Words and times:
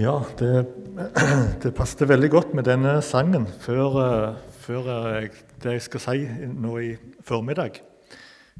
Ja, 0.00 0.22
det, 0.38 0.66
det 1.62 1.74
passet 1.76 2.08
veldig 2.08 2.28
godt 2.32 2.54
med 2.56 2.64
denne 2.64 2.94
sangen 3.04 3.42
før, 3.60 3.96
eh, 4.00 4.36
før 4.62 4.86
jeg, 4.88 5.26
det 5.60 5.74
jeg 5.74 5.82
skal 5.84 6.00
si 6.00 6.20
nå 6.48 6.76
i 6.80 6.86
formiddag. 7.26 7.82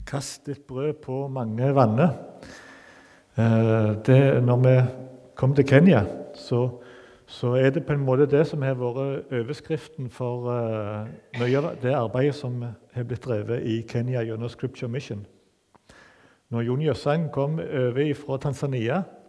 Kast 0.05 0.51
ditt 0.51 0.67
brød 0.69 0.99
på 1.01 1.23
mange 1.33 1.71
vanner. 1.73 2.11
Eh, 3.41 4.11
når 4.45 4.59
vi 4.67 4.75
kom 5.35 5.55
til 5.57 5.65
Kenya, 5.65 6.03
så, 6.37 6.67
så, 7.25 7.55
er 7.57 7.73
det 7.73 7.87
på 7.87 7.97
en 7.97 8.05
måte 8.05 8.27
det 8.29 8.43
som 8.51 8.61
har 8.67 8.77
vært 8.77 9.33
overskriften 9.33 10.11
for 10.13 10.45
mye 11.41 11.63
av 11.63 11.71
det 11.81 11.95
arbeidet 11.97 12.37
som 12.37 12.59
har 12.69 13.09
blitt 13.09 13.25
drevet 13.25 13.65
i 13.65 13.79
Kenya 13.89 14.27
gjennom 14.29 14.53
Scripture 14.53 14.93
Mission. 14.93 15.25
Når 16.53 16.69
Jon 16.69 16.85
Jøssang 16.85 17.31
kom 17.33 17.57
over 17.65 18.13
fra 18.27 18.39
Tanzania 18.45 19.01
Eh, 19.01 19.20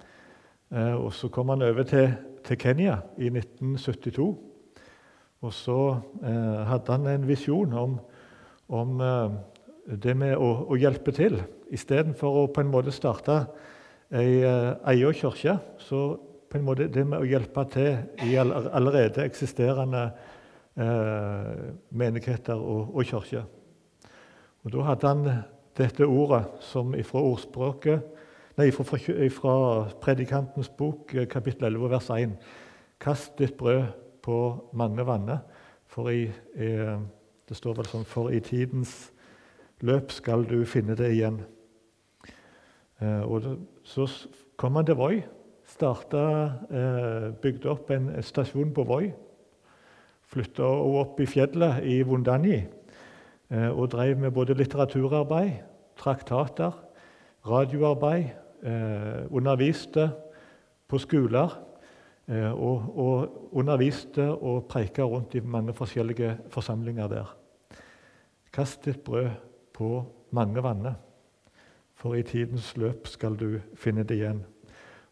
og 0.72 1.10
Så 1.14 1.28
kom 1.28 1.50
han 1.50 1.62
over 1.62 1.84
til, 1.84 2.14
til 2.48 2.58
Kenya 2.58 3.02
i 3.20 3.28
1972. 3.28 4.27
Og 5.41 5.54
så 5.54 5.78
eh, 6.23 6.59
hadde 6.70 6.94
han 6.94 7.08
en 7.09 7.28
visjon 7.28 7.73
om, 7.73 7.95
om 8.70 9.02
eh, 9.02 9.38
det 10.04 10.14
med 10.18 10.36
å, 10.38 10.50
å 10.70 10.78
hjelpe 10.78 11.14
til. 11.16 11.40
Istedenfor 11.73 12.44
å 12.44 12.50
på 12.54 12.62
en 12.62 12.70
måte 12.72 12.94
starte 12.94 13.40
ei 14.14 14.44
eh, 14.45 14.73
egen 14.94 15.18
kirke, 15.18 15.58
så 15.81 16.04
på 16.52 16.59
en 16.59 16.68
måte 16.68 16.90
det 16.92 17.06
med 17.08 17.23
å 17.23 17.28
hjelpe 17.28 17.64
til 17.72 18.28
i 18.28 18.36
allerede 18.38 19.23
eksisterende 19.23 20.03
eh, 20.76 21.72
menigheter 21.90 22.59
og, 22.59 22.94
og 22.94 23.08
kirker. 23.08 23.48
Og 24.62 24.76
Da 24.76 24.86
hadde 24.92 25.09
han 25.16 25.30
dette 25.78 26.06
ordet 26.06 26.44
som 26.62 26.94
ifra 26.94 27.23
ordspråket 27.23 28.20
nei, 28.58 28.72
fra, 28.72 28.84
fra, 28.84 29.55
Predikantens 30.02 30.70
bok, 30.70 31.16
eh, 31.16 31.28
kapittel 31.28 31.70
11, 31.70 31.90
vers 31.90 32.09
1. 32.09 32.36
Kast 33.00 33.38
ditt 33.40 33.58
brød 33.58 33.84
på 34.22 34.38
mange 34.73 35.05
vanner, 35.05 35.40
for 35.88 36.09
i, 36.09 36.30
eh, 36.56 36.98
det 37.50 37.58
står 37.58 37.80
vel 37.80 37.90
sånn, 37.92 38.06
for 38.06 38.31
i 38.31 38.40
tidens 38.40 39.12
løp 39.81 40.12
skal 40.12 40.45
du 40.48 40.62
finne 40.66 40.95
det 40.95 41.12
igjen. 41.16 41.42
Eh, 43.02 43.23
og 43.25 43.42
det, 43.42 43.56
så 43.84 44.06
kom 44.58 44.75
han 44.78 44.86
til 44.86 44.95
Voi, 45.00 45.23
starta, 45.66 46.23
eh, 46.70 47.31
bygde 47.42 47.70
opp 47.72 47.90
en 47.92 48.12
stasjon 48.22 48.73
på 48.73 48.86
Voi. 48.88 49.12
Flytta 50.31 50.64
opp 50.64 51.20
i 51.20 51.28
fjellet 51.28 51.84
i 51.84 52.03
Wundani 52.08 52.59
eh, 53.50 53.70
og 53.70 53.90
drev 53.92 54.20
med 54.20 54.31
både 54.31 54.56
litteraturarbeid, 54.56 55.58
traktater, 56.00 56.72
radioarbeid 57.47 58.30
underviste 58.62 60.09
på 60.92 61.00
skoler 61.00 61.50
eh, 62.28 62.52
og, 62.52 62.98
og, 62.98 63.38
underviste 63.52 64.26
og 64.31 64.66
preika 64.70 65.03
rundt 65.03 65.36
i 65.36 65.40
mange 65.40 65.73
forskjellige 65.73 66.38
forsamlinger 66.50 67.08
der. 67.08 67.38
Kast 68.53 68.86
ditt 68.86 69.03
brød 69.03 69.30
på 69.73 70.03
mange 70.31 70.64
vanner, 70.64 70.94
for 71.95 72.14
i 72.14 72.23
tidens 72.23 72.78
løp 72.78 73.08
skal 73.08 73.36
du 73.40 73.59
finne 73.76 74.03
det 74.03 74.20
igjen. 74.20 74.44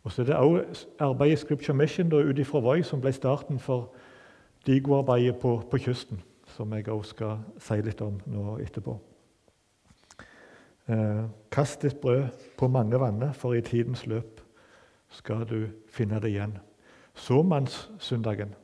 Og 0.03 0.11
så 0.11 0.21
er 0.21 0.25
det 0.25 0.35
også 0.35 0.87
arbeidet 0.99 1.33
i 1.33 1.41
Scripture 1.41 1.77
Mission 1.77 2.13
ut 2.13 2.39
ifra 2.39 2.59
Voi 2.59 2.81
som 2.83 3.01
ble 3.01 3.11
starten 3.13 3.59
for 3.59 3.93
Digo-arbeidet 4.67 5.39
på, 5.39 5.61
på, 5.71 5.77
kysten, 5.77 6.21
som 6.47 6.73
jeg 6.73 6.87
også 6.89 7.09
skal 7.09 7.37
si 7.59 7.79
litt 7.81 8.01
om 8.01 8.19
nå 8.27 8.57
etterpå. 8.59 8.97
Eh, 10.89 11.25
kast 11.51 11.81
ditt 11.81 11.99
brød 12.01 12.23
på 12.57 12.67
mange 12.67 12.97
vanner, 12.99 13.33
for 13.33 13.53
i 13.53 13.61
tidens 13.61 14.07
løp 14.09 14.39
skal 15.13 15.43
du 15.45 15.67
finne 15.93 16.17
det 16.21 16.31
igjen. 16.31 16.55
Såmannssøndagen. 17.13 18.55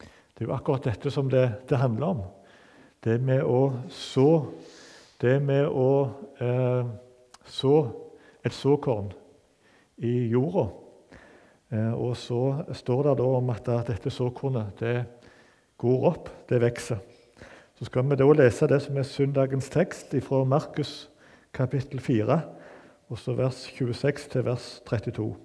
Det 0.00 0.44
er 0.44 0.48
jo 0.48 0.54
akkurat 0.54 0.86
dette 0.88 1.10
som 1.12 1.28
det, 1.28 1.44
det, 1.68 1.76
handler 1.76 2.06
om. 2.06 2.22
Det 3.04 3.20
med 3.20 3.42
å 3.44 3.72
så 3.90 4.46
Det 5.20 5.42
med 5.42 5.66
å 5.66 6.08
eh, 6.40 6.86
så 7.44 7.74
et 8.46 8.54
såkorn 8.54 9.08
i 9.98 10.28
jorda. 10.30 10.68
Eh, 11.74 11.92
og 11.92 12.16
så 12.16 12.62
står 12.72 13.02
det 13.02 13.16
da 13.18 13.26
om 13.40 13.50
at 13.50 13.66
dette 13.88 14.10
såkornet 14.14 14.78
det 14.78 15.04
går 15.76 16.06
opp, 16.06 16.30
det 16.48 16.62
vokser. 16.62 17.02
Så 17.74 17.90
skal 17.90 18.06
vi 18.06 18.16
da 18.16 18.30
lese 18.30 18.70
det 18.70 18.78
som 18.86 18.96
er 18.96 19.10
søndagens 19.10 19.68
tekst 19.74 20.14
fra 20.22 20.44
Markus 20.44 21.08
kapittel 21.54 22.00
4, 22.00 22.40
og 23.08 23.18
så 23.18 23.32
vers 23.34 23.54
26 23.72 24.28
til 24.32 24.44
vers 24.44 24.82
32. 24.86 25.36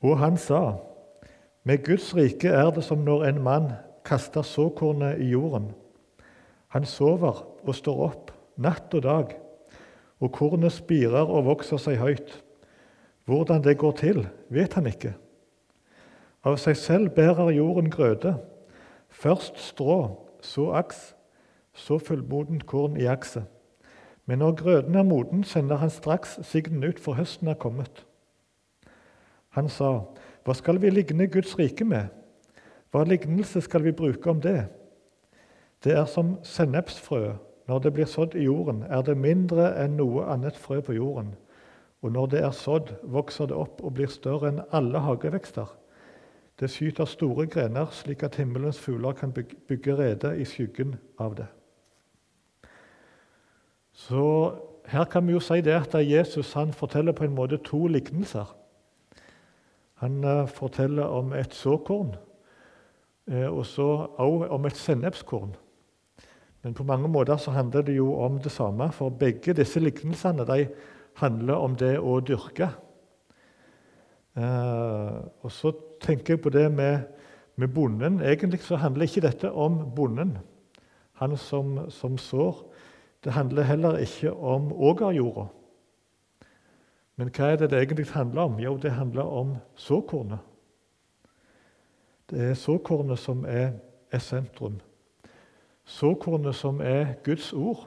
Og 0.00 0.18
han 0.18 0.36
sa, 0.36 0.76
med 1.64 1.84
Guds 1.84 2.14
rike 2.16 2.48
er 2.48 2.70
det 2.70 2.84
som 2.84 2.98
når 3.02 3.24
en 3.24 3.42
mann 3.42 3.72
kaster 4.06 4.42
såkornet 4.46 5.18
i 5.20 5.32
jorden. 5.32 5.72
Han 6.68 6.84
sover 6.84 7.42
og 7.66 7.74
står 7.74 8.02
opp 8.06 8.30
natt 8.56 8.94
og 8.94 9.02
dag, 9.02 9.36
og 10.20 10.32
kornet 10.32 10.72
spirer 10.72 11.26
og 11.26 11.44
vokser 11.48 11.80
seg 11.80 11.98
høyt. 12.00 12.42
Hvordan 13.26 13.64
det 13.64 13.78
går 13.78 13.96
til, 13.98 14.26
vet 14.48 14.76
han 14.78 14.86
ikke. 14.86 15.16
Av 16.46 16.56
seg 16.62 16.76
selv 16.78 17.10
bærer 17.16 17.50
jorden 17.56 17.90
grøde, 17.90 18.36
først 19.10 19.58
strå, 19.58 20.25
så 20.46 20.70
aks, 20.78 21.14
så 21.74 21.98
fullmodent 21.98 22.66
korn 22.66 22.96
i 22.96 23.08
akset. 23.10 23.44
Men 24.26 24.38
når 24.38 24.56
grøden 24.58 24.94
er 24.94 25.02
moden, 25.02 25.44
sender 25.44 25.76
han 25.76 25.90
straks 25.90 26.38
sigden 26.42 26.84
ut, 26.84 27.00
for 27.00 27.14
høsten 27.14 27.48
er 27.48 27.54
kommet. 27.54 28.06
Han 29.54 29.68
sa, 29.68 30.00
Hva 30.44 30.54
skal 30.54 30.80
vi 30.82 30.90
ligne 30.90 31.26
Guds 31.26 31.58
rike 31.58 31.84
med? 31.84 32.08
Hva 32.90 33.04
lignelse 33.04 33.60
skal 33.60 33.84
vi 33.84 33.92
bruke 33.92 34.30
om 34.30 34.40
det? 34.40 34.66
Det 35.84 35.94
er 35.94 36.04
som 36.04 36.36
sennepsfrø. 36.42 37.32
Når 37.66 37.78
det 37.78 37.92
blir 37.92 38.06
sådd 38.06 38.34
i 38.34 38.44
jorden, 38.46 38.82
er 38.82 39.02
det 39.02 39.16
mindre 39.18 39.72
enn 39.82 39.96
noe 39.98 40.26
annet 40.30 40.56
frø 40.56 40.80
på 40.80 40.94
jorden. 40.94 41.34
Og 42.02 42.12
når 42.12 42.26
det 42.26 42.42
er 42.44 42.54
sådd, 42.54 42.92
vokser 43.02 43.46
det 43.50 43.56
opp 43.58 43.82
og 43.82 43.96
blir 43.98 44.10
større 44.10 44.52
enn 44.52 44.60
alle 44.70 45.02
hagevekster. 45.02 45.66
Det 46.60 46.70
skyter 46.70 47.04
store 47.04 47.46
grener, 47.46 47.86
slik 47.92 48.22
at 48.22 48.36
himmelens 48.40 48.78
fugler 48.80 49.12
kan 49.12 49.32
bygge 49.68 49.96
rede 49.96 50.38
i 50.40 50.44
skyggen 50.44 50.94
av 51.18 51.36
det. 51.36 51.46
Så 53.92 54.52
her 54.86 55.04
kan 55.04 55.26
vi 55.26 55.32
jo 55.32 55.40
si 55.40 55.60
det 55.60 55.74
at 55.74 55.94
Jesus 56.00 56.52
han 56.52 56.72
forteller 56.72 57.12
på 57.12 57.24
en 57.24 57.34
måte 57.34 57.56
to 57.64 57.86
lignelser. 57.86 58.56
Han 59.94 60.24
uh, 60.24 60.48
forteller 60.48 61.04
om 61.04 61.32
et 61.32 61.54
såkorn, 61.54 62.14
uh, 63.32 63.48
og 63.48 63.66
så 63.66 63.88
også 64.16 64.48
om 64.52 64.66
et 64.66 64.76
sennepskorn. 64.76 65.54
Men 66.62 66.74
på 66.74 66.84
mange 66.84 67.08
måter 67.08 67.36
så 67.36 67.50
handler 67.50 67.82
det 67.82 67.96
jo 67.96 68.14
om 68.14 68.38
det 68.38 68.52
samme, 68.52 68.92
for 68.92 69.08
begge 69.08 69.52
disse 69.52 69.80
lignelsene 69.80 70.46
de 70.46 70.68
handler 71.16 71.54
om 71.54 71.76
det 71.76 71.98
å 71.98 72.20
dyrke. 72.20 72.68
Uh, 74.36 75.24
og 75.40 75.52
så 75.52 75.72
tenker 76.00 76.34
jeg 76.34 76.40
på 76.40 76.50
det 76.50 76.72
med, 76.72 76.98
med, 77.56 77.68
bonden. 77.68 78.20
Egentlig 78.20 78.60
så 78.60 78.76
handler 78.76 79.02
ikke 79.02 79.20
dette 79.20 79.52
om 79.52 79.78
bonden, 79.96 80.38
han 81.12 81.36
som, 81.36 81.90
som 81.90 82.18
sår. 82.18 82.64
Det 83.24 83.32
handler 83.32 83.62
heller 83.62 83.98
ikke 83.98 84.32
om 84.32 84.72
ågerjorda. 84.72 85.46
Men 87.16 87.30
hva 87.32 87.52
er 87.52 87.56
det 87.56 87.70
det 87.70 87.80
egentlig 87.80 88.06
handler 88.12 88.42
om? 88.42 88.58
Jo, 88.60 88.76
det 88.76 88.90
handler 88.90 89.22
om 89.22 89.56
såkornet. 89.74 90.38
Det 92.30 92.50
er 92.50 92.54
såkornet 92.54 93.18
som 93.18 93.44
er, 93.48 93.70
er 94.12 94.18
sentrum. 94.18 94.80
Såkornet 95.84 96.54
som 96.54 96.80
er 96.80 97.14
Guds 97.24 97.52
ord, 97.52 97.86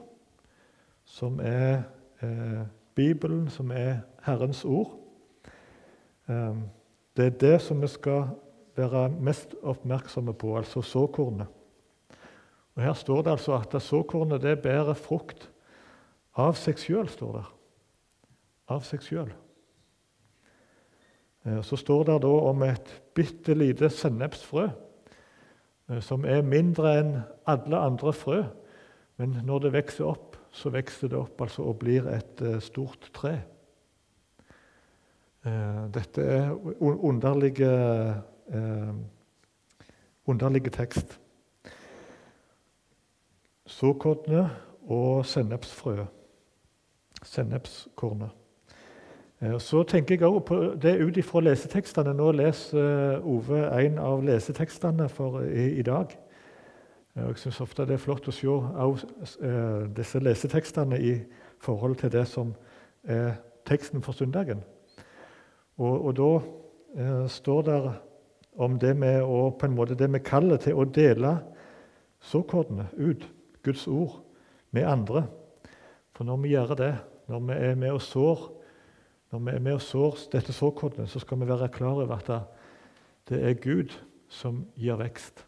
som 1.04 1.40
er 1.40 1.82
eh, 2.22 2.66
Bibelen, 2.94 3.50
som 3.50 3.70
er 3.70 4.00
Herrens 4.22 4.64
ord. 4.64 4.96
Um, 6.26 6.62
det 7.20 7.26
er 7.26 7.40
det 7.40 7.56
som 7.60 7.82
vi 7.82 7.88
skal 7.92 8.30
være 8.78 9.10
mest 9.20 9.52
oppmerksomme 9.60 10.32
på, 10.32 10.54
altså 10.56 10.80
såkornet. 10.82 11.46
Og 12.74 12.82
Her 12.82 12.94
står 12.96 13.22
det 13.22 13.30
altså 13.34 13.58
at 13.58 13.82
såkornet 13.82 14.40
det 14.40 14.62
bærer 14.62 14.96
frukt 14.96 15.50
av 16.32 16.56
seg 16.56 16.80
sjøl, 16.80 17.10
står 17.12 17.34
det. 17.36 17.44
Av 18.72 18.86
seg 18.86 19.04
sjøl. 19.04 19.28
Eh, 21.44 21.60
så 21.66 21.76
står 21.76 22.06
det 22.08 22.18
da 22.24 22.32
om 22.48 22.64
et 22.64 22.94
bitte 23.16 23.52
lite 23.58 23.90
sennepsfrø 23.92 24.70
eh, 24.70 26.00
som 26.00 26.24
er 26.24 26.46
mindre 26.46 26.96
enn 27.02 27.14
alle 27.44 27.84
andre 27.84 28.16
frø. 28.16 28.42
Men 29.20 29.42
når 29.44 29.66
det 29.66 29.76
vokser 29.76 30.08
opp, 30.08 30.38
så 30.56 30.72
vokser 30.72 31.12
det 31.12 31.20
opp 31.20 31.42
altså, 31.44 31.68
og 31.68 31.82
blir 31.84 32.08
et 32.08 32.40
eh, 32.40 32.62
stort 32.64 33.10
tre. 33.12 33.42
Eh, 35.46 35.94
dette 35.94 36.22
er 36.22 36.50
underlige, 36.80 37.70
eh, 38.48 38.94
underlige 40.26 40.70
tekst. 40.70 41.20
Såkornene 43.66 44.50
og 44.88 45.26
sennepsfrø. 45.26 46.04
Sennepskornet. 47.24 48.28
Eh, 49.40 49.58
så 49.58 49.82
tenker 49.82 50.14
jeg 50.14 50.28
også 50.28 50.44
på 50.44 50.74
det 50.82 51.00
ut 51.02 51.16
ifra 51.16 51.40
lesetekstene. 51.40 52.14
Nå 52.14 52.32
leser 52.32 53.20
Ove 53.24 53.84
en 53.84 53.98
av 53.98 54.22
lesetekstene 54.22 55.08
for 55.08 55.40
i, 55.40 55.70
i 55.78 55.82
dag. 55.82 56.18
Jeg 57.16 57.36
syns 57.36 57.60
ofte 57.60 57.86
det 57.86 57.94
er 57.94 57.96
flott 57.96 58.28
å 58.28 58.30
se 58.30 58.48
også, 58.48 59.06
disse 59.96 60.18
lesetekstene 60.18 61.00
i 61.00 61.14
forhold 61.58 61.96
til 61.96 62.12
det 62.12 62.28
som 62.28 62.54
er 63.04 63.32
teksten 63.66 64.02
for 64.02 64.12
søndagen. 64.12 64.62
Og, 65.80 66.06
og 66.06 66.16
da 66.18 66.30
eh, 67.00 67.26
står 67.32 67.66
det 67.66 67.80
om 68.60 68.76
det 68.80 68.94
med, 68.98 69.22
å, 69.24 69.50
på 69.56 69.66
en 69.66 69.76
måte 69.76 69.96
det 69.96 70.10
vi 70.12 70.22
kaller 70.24 70.60
til 70.60 70.76
å 70.76 70.84
dele 70.84 71.38
såkornene 72.20 72.90
ut, 73.00 73.24
Guds 73.64 73.86
ord, 73.88 74.20
med 74.76 74.86
andre. 74.86 75.24
For 76.12 76.28
når 76.28 76.42
vi 76.44 76.52
gjør 76.52 76.74
det, 76.78 76.94
når 77.32 77.46
vi 77.48 77.60
er 77.70 77.78
med 77.80 77.96
og 77.96 78.02
sår 78.04 78.48
når 79.30 79.38
vi 79.38 79.50
er 79.54 79.62
med 79.62 79.76
og 79.76 79.82
sår 79.82 80.16
dette 80.32 80.52
såkornet, 80.52 81.06
så 81.10 81.20
skal 81.22 81.38
vi 81.38 81.46
være 81.46 81.68
klar 81.70 82.00
over 82.02 82.16
at 82.16 82.30
det 83.30 83.38
er 83.46 83.60
Gud 83.62 83.94
som 84.30 84.64
gir 84.74 84.98
vekst. 84.98 85.44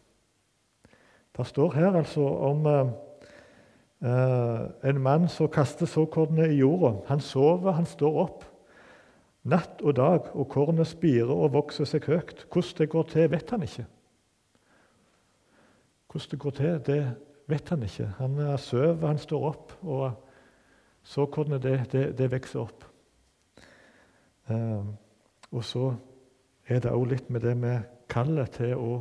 Det 1.35 1.47
står 1.47 1.73
her 1.75 1.97
altså 1.99 2.23
om 2.47 2.67
eh, 2.69 2.87
en 4.87 5.01
mann 5.03 5.27
som 5.27 5.51
kaster 5.51 5.89
såkordene 5.89 6.47
i 6.47 6.61
jorda. 6.61 6.93
Han 7.09 7.19
sover, 7.19 7.71
han 7.75 7.85
står 7.85 8.19
opp. 8.23 8.45
Natt 9.43 9.81
og 9.83 9.97
dag, 9.97 10.29
og 10.39 10.47
kornet 10.47 10.87
spirer 10.87 11.33
og 11.33 11.51
vokser 11.53 11.87
seg 11.89 12.05
høyt. 12.07 12.45
Hvordan 12.47 12.77
det 12.77 12.89
går 12.89 13.07
til, 13.11 13.31
vet 13.31 13.49
han 13.51 13.65
ikke. 13.65 13.85
Hvordan 16.07 16.31
det 16.31 16.39
går 16.39 16.55
til, 16.59 16.79
det 16.87 16.99
vet 17.51 17.69
han 17.69 17.83
ikke. 17.83 18.07
Han 18.21 18.39
sover, 18.57 19.07
han 19.07 19.19
står 19.19 19.47
opp, 19.49 19.73
og 19.81 20.11
såkornet 21.03 21.63
det, 21.63 21.75
det, 21.91 22.05
det 22.17 22.31
vokser 22.31 22.63
opp. 22.63 22.85
Um, 24.47 24.95
og 25.51 25.63
så 25.63 25.93
er 26.67 26.79
det 26.83 26.91
òg 26.91 27.09
litt 27.11 27.29
med 27.31 27.43
det 27.43 27.53
med 27.59 27.83
kallet 28.11 28.55
til 28.57 28.75
å, 28.79 28.97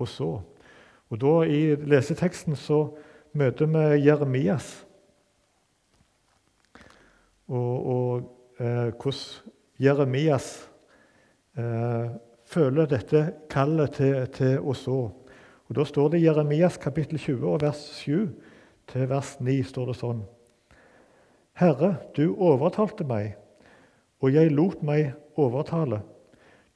å, 0.00 0.08
så. 0.08 0.32
Og 1.12 1.20
da 1.20 1.32
I 1.44 1.76
leseteksten 1.76 2.56
så 2.56 2.86
møter 3.36 3.68
vi 3.68 4.02
Jeremias. 4.06 4.70
Og, 7.52 7.86
og 7.92 8.60
eh, 8.60 8.88
hvordan 8.96 9.52
Jeremias 9.80 10.68
eh, 11.56 12.12
føler 12.44 12.90
dette 12.90 13.22
kallet 13.50 13.96
til, 13.96 14.18
til, 14.34 14.58
å 14.60 14.74
så. 14.76 14.98
Og 15.68 15.76
Da 15.76 15.86
står 15.88 16.12
det 16.12 16.20
i 16.20 16.26
Jeremias 16.26 16.76
kapittel 16.80 17.18
20 17.18 17.46
og 17.48 17.62
vers 17.62 17.80
7 18.02 18.28
til 18.92 19.08
vers 19.08 19.36
9 19.40 19.58
står 19.64 19.92
det 19.92 19.98
sånn. 20.00 20.22
Herre, 21.56 21.94
du 22.16 22.34
overtalte 22.34 23.04
meg, 23.08 23.36
og 24.20 24.32
jeg 24.32 24.52
lot 24.52 24.82
meg 24.84 25.12
overtale. 25.40 26.02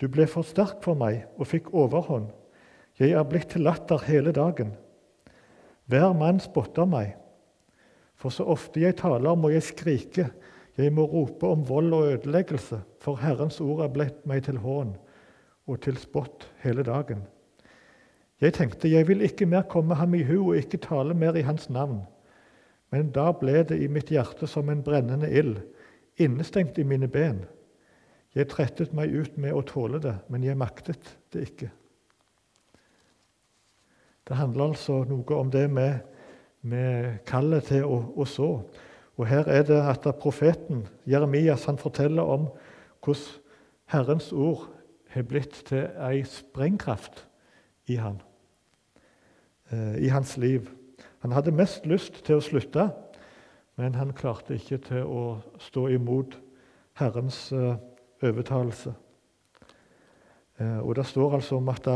Du 0.01 0.09
ble 0.13 0.27
for 0.29 0.45
sterk 0.45 0.83
for 0.85 0.99
meg 0.99 1.25
og 1.37 1.49
fikk 1.49 1.73
overhånd. 1.77 2.29
Jeg 3.01 3.13
er 3.17 3.29
blitt 3.29 3.51
til 3.53 3.65
latter 3.65 4.01
hele 4.09 4.33
dagen. 4.33 4.75
Hver 5.89 6.13
mann 6.17 6.41
spotter 6.41 6.89
meg. 6.89 7.15
For 8.17 8.33
så 8.33 8.47
ofte 8.49 8.81
jeg 8.81 8.97
taler, 8.97 9.37
må 9.37 9.53
jeg 9.53 9.65
skrike 9.65 10.31
jeg 10.77 10.93
må 10.93 11.07
rope 11.09 11.49
om 11.49 11.63
vold 11.69 11.95
og 11.97 12.11
ødeleggelse, 12.13 12.83
for 13.01 13.17
Herrens 13.17 13.61
ord 13.61 13.85
er 13.85 13.93
blitt 13.93 14.27
meg 14.29 14.45
til 14.45 14.59
hån 14.61 14.93
og 15.67 15.81
til 15.83 15.97
spott 15.99 16.45
hele 16.63 16.85
dagen. 16.87 17.25
Jeg 18.41 18.53
tenkte 18.53 18.91
jeg 18.91 19.09
vil 19.09 19.25
ikke 19.25 19.49
mer 19.49 19.65
komme 19.65 19.97
ham 19.97 20.15
i 20.15 20.23
hu 20.29 20.51
og 20.51 20.59
ikke 20.61 20.83
tale 20.85 21.15
mer 21.17 21.35
i 21.35 21.47
hans 21.47 21.71
navn. 21.73 22.03
Men 22.93 23.09
da 23.11 23.31
ble 23.33 23.63
det 23.67 23.79
i 23.83 23.89
mitt 23.89 24.13
hjerte 24.13 24.47
som 24.47 24.69
en 24.71 24.85
brennende 24.85 25.31
ild, 25.33 25.57
innestengt 26.21 26.79
i 26.79 26.85
mine 26.85 27.09
ben. 27.09 27.41
Jeg 28.37 28.51
trettet 28.53 28.93
meg 28.93 29.15
ut 29.17 29.39
med 29.41 29.57
å 29.57 29.65
tåle 29.65 29.99
det, 30.05 30.15
men 30.29 30.45
jeg 30.45 30.61
maktet 30.61 31.17
det 31.33 31.47
ikke. 31.49 31.71
Det 34.29 34.37
handler 34.37 34.75
altså 34.75 35.05
noe 35.09 35.39
om 35.39 35.51
det 35.51 35.65
med, 35.71 36.03
med 36.61 37.23
kallet 37.27 37.71
til 37.71 37.87
å, 37.89 38.01
å 38.13 38.27
så. 38.29 38.51
Og 39.17 39.27
Her 39.27 39.49
er 39.49 39.63
det 39.63 39.81
at 39.81 40.15
profeten 40.21 40.87
Jeremias 41.07 41.65
han 41.65 41.79
forteller 41.79 42.23
om 42.23 42.49
hvordan 43.05 43.43
Herrens 43.87 44.33
ord 44.33 44.67
har 45.15 45.23
blitt 45.23 45.63
til 45.69 45.85
ei 46.03 46.25
sprengkraft 46.27 47.23
i 47.87 47.95
han, 48.03 48.19
eh, 49.71 50.03
i 50.05 50.09
hans 50.09 50.37
liv. 50.37 50.67
Han 51.23 51.33
hadde 51.33 51.55
mest 51.55 51.87
lyst 51.87 52.25
til 52.27 52.37
å 52.37 52.43
slutte, 52.43 52.89
men 53.77 53.95
han 53.95 54.13
klarte 54.13 54.57
ikke 54.59 54.79
til 54.89 55.07
å 55.07 55.23
stå 55.63 55.87
imot 55.95 56.35
Herrens 56.97 57.53
uh, 57.53 57.77
overtalelse. 58.25 58.95
Uh, 60.61 60.81
og 60.81 60.95
Det 60.97 61.07
står 61.07 61.35
altså 61.35 61.57
om 61.57 61.69
at 61.69 61.89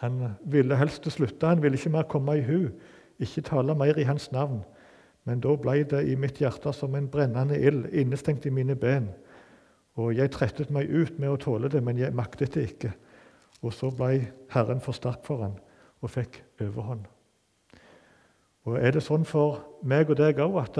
han 0.00 0.20
ville 0.44 0.76
helst 0.76 1.10
slutte, 1.12 1.46
han 1.46 1.62
ville 1.62 1.76
ikke 1.76 1.92
mer 1.92 2.08
komme 2.08 2.38
i 2.38 2.44
hu 2.44 2.68
ikke 3.20 3.44
tale 3.46 3.74
mer 3.76 3.98
i 3.98 4.06
hans 4.08 4.30
navn. 4.32 4.62
Men 5.28 5.42
da 5.44 5.52
ble 5.60 5.82
det 5.84 6.00
i 6.08 6.16
mitt 6.16 6.40
hjerte 6.40 6.72
som 6.72 6.94
en 6.96 7.08
brennende 7.10 7.58
ild 7.60 7.90
innestengt 7.92 8.46
i 8.48 8.54
mine 8.54 8.76
ben. 8.76 9.10
Og 10.00 10.14
jeg 10.16 10.32
trettet 10.32 10.70
meg 10.72 10.88
ut 10.88 11.18
med 11.20 11.32
å 11.32 11.40
tåle 11.40 11.68
det, 11.68 11.82
men 11.84 11.98
jeg 11.98 12.16
maktet 12.16 12.54
det 12.56 12.66
ikke. 12.70 12.92
Og 13.60 13.74
så 13.76 13.90
ble 13.92 14.30
Herren 14.54 14.80
for 14.80 14.96
sterk 14.96 15.24
for 15.26 15.44
han 15.44 15.58
og 16.00 16.12
fikk 16.14 16.40
overhånd. 16.62 17.04
Og 18.68 18.76
Er 18.78 18.92
det 18.92 19.02
sånn 19.04 19.24
for 19.24 19.60
meg 19.82 20.10
og 20.12 20.18
deg 20.20 20.40
òg 20.40 20.56
at, 20.60 20.78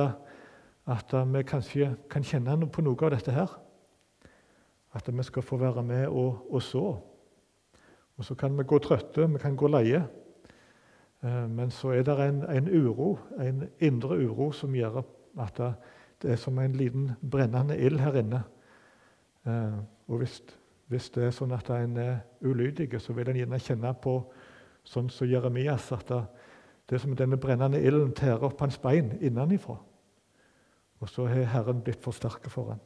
at, 0.87 1.13
vi 1.33 1.43
kanskje 1.45 1.95
kan 2.13 2.25
kjenne 2.25 2.57
på 2.69 2.85
noe 2.85 3.07
av 3.07 3.15
dette 3.15 3.35
her? 3.35 3.53
At 4.97 5.09
vi 5.09 5.25
skal 5.25 5.45
få 5.47 5.57
være 5.61 5.83
med 5.87 6.09
og, 6.09 6.47
og 6.51 6.63
så. 6.63 6.85
Og 8.17 8.25
så 8.25 8.35
kan 8.35 8.57
vi 8.57 8.65
gå 8.69 8.79
trøtte, 8.79 9.29
vi 9.29 9.41
kan 9.41 9.57
gå 9.57 9.69
leie. 9.69 10.03
Eh, 11.25 11.49
men 11.51 11.71
så 11.71 11.89
er 11.89 12.03
det 12.03 12.19
en, 12.25 12.43
en, 12.51 12.69
uro, 12.69 13.19
en 13.39 13.65
indre 13.79 14.17
uro 14.25 14.51
som 14.53 14.75
gjør 14.75 15.03
at 15.41 15.61
det 16.23 16.33
er 16.33 16.37
som 16.37 16.59
en 16.59 16.73
liten 16.77 17.11
brennende 17.31 17.79
ild 17.79 18.01
her 18.01 18.17
inne. 18.21 18.43
Eh, 19.47 19.79
og 20.09 20.19
hvis, 20.19 20.43
hvis, 20.87 21.11
det 21.11 21.25
er 21.25 21.35
sånn 21.35 21.53
at 21.57 21.71
en 21.71 21.97
er 21.97 22.17
ulydig, 22.41 22.93
så 23.01 23.13
vil 23.17 23.29
en 23.29 23.37
gjerne 23.41 23.61
kjenne 23.61 23.93
på 24.03 24.17
sånn 24.85 25.11
som 25.13 25.29
Jeremias, 25.29 25.93
at 25.93 26.09
det, 26.09 26.25
er 26.97 27.03
som 27.03 27.17
denne 27.17 27.39
brennende 27.41 27.81
ilden 27.81 28.13
tærer 28.17 28.49
opp 28.49 28.61
hans 28.61 28.79
bein 28.79 29.13
innenfra. 29.21 29.77
Og 31.01 31.09
så 31.09 31.27
har 31.31 31.47
Herren 31.49 31.81
blitt 31.85 32.03
for 32.03 32.13
sterke 32.13 32.51
for 32.53 32.75
ham. 32.75 32.81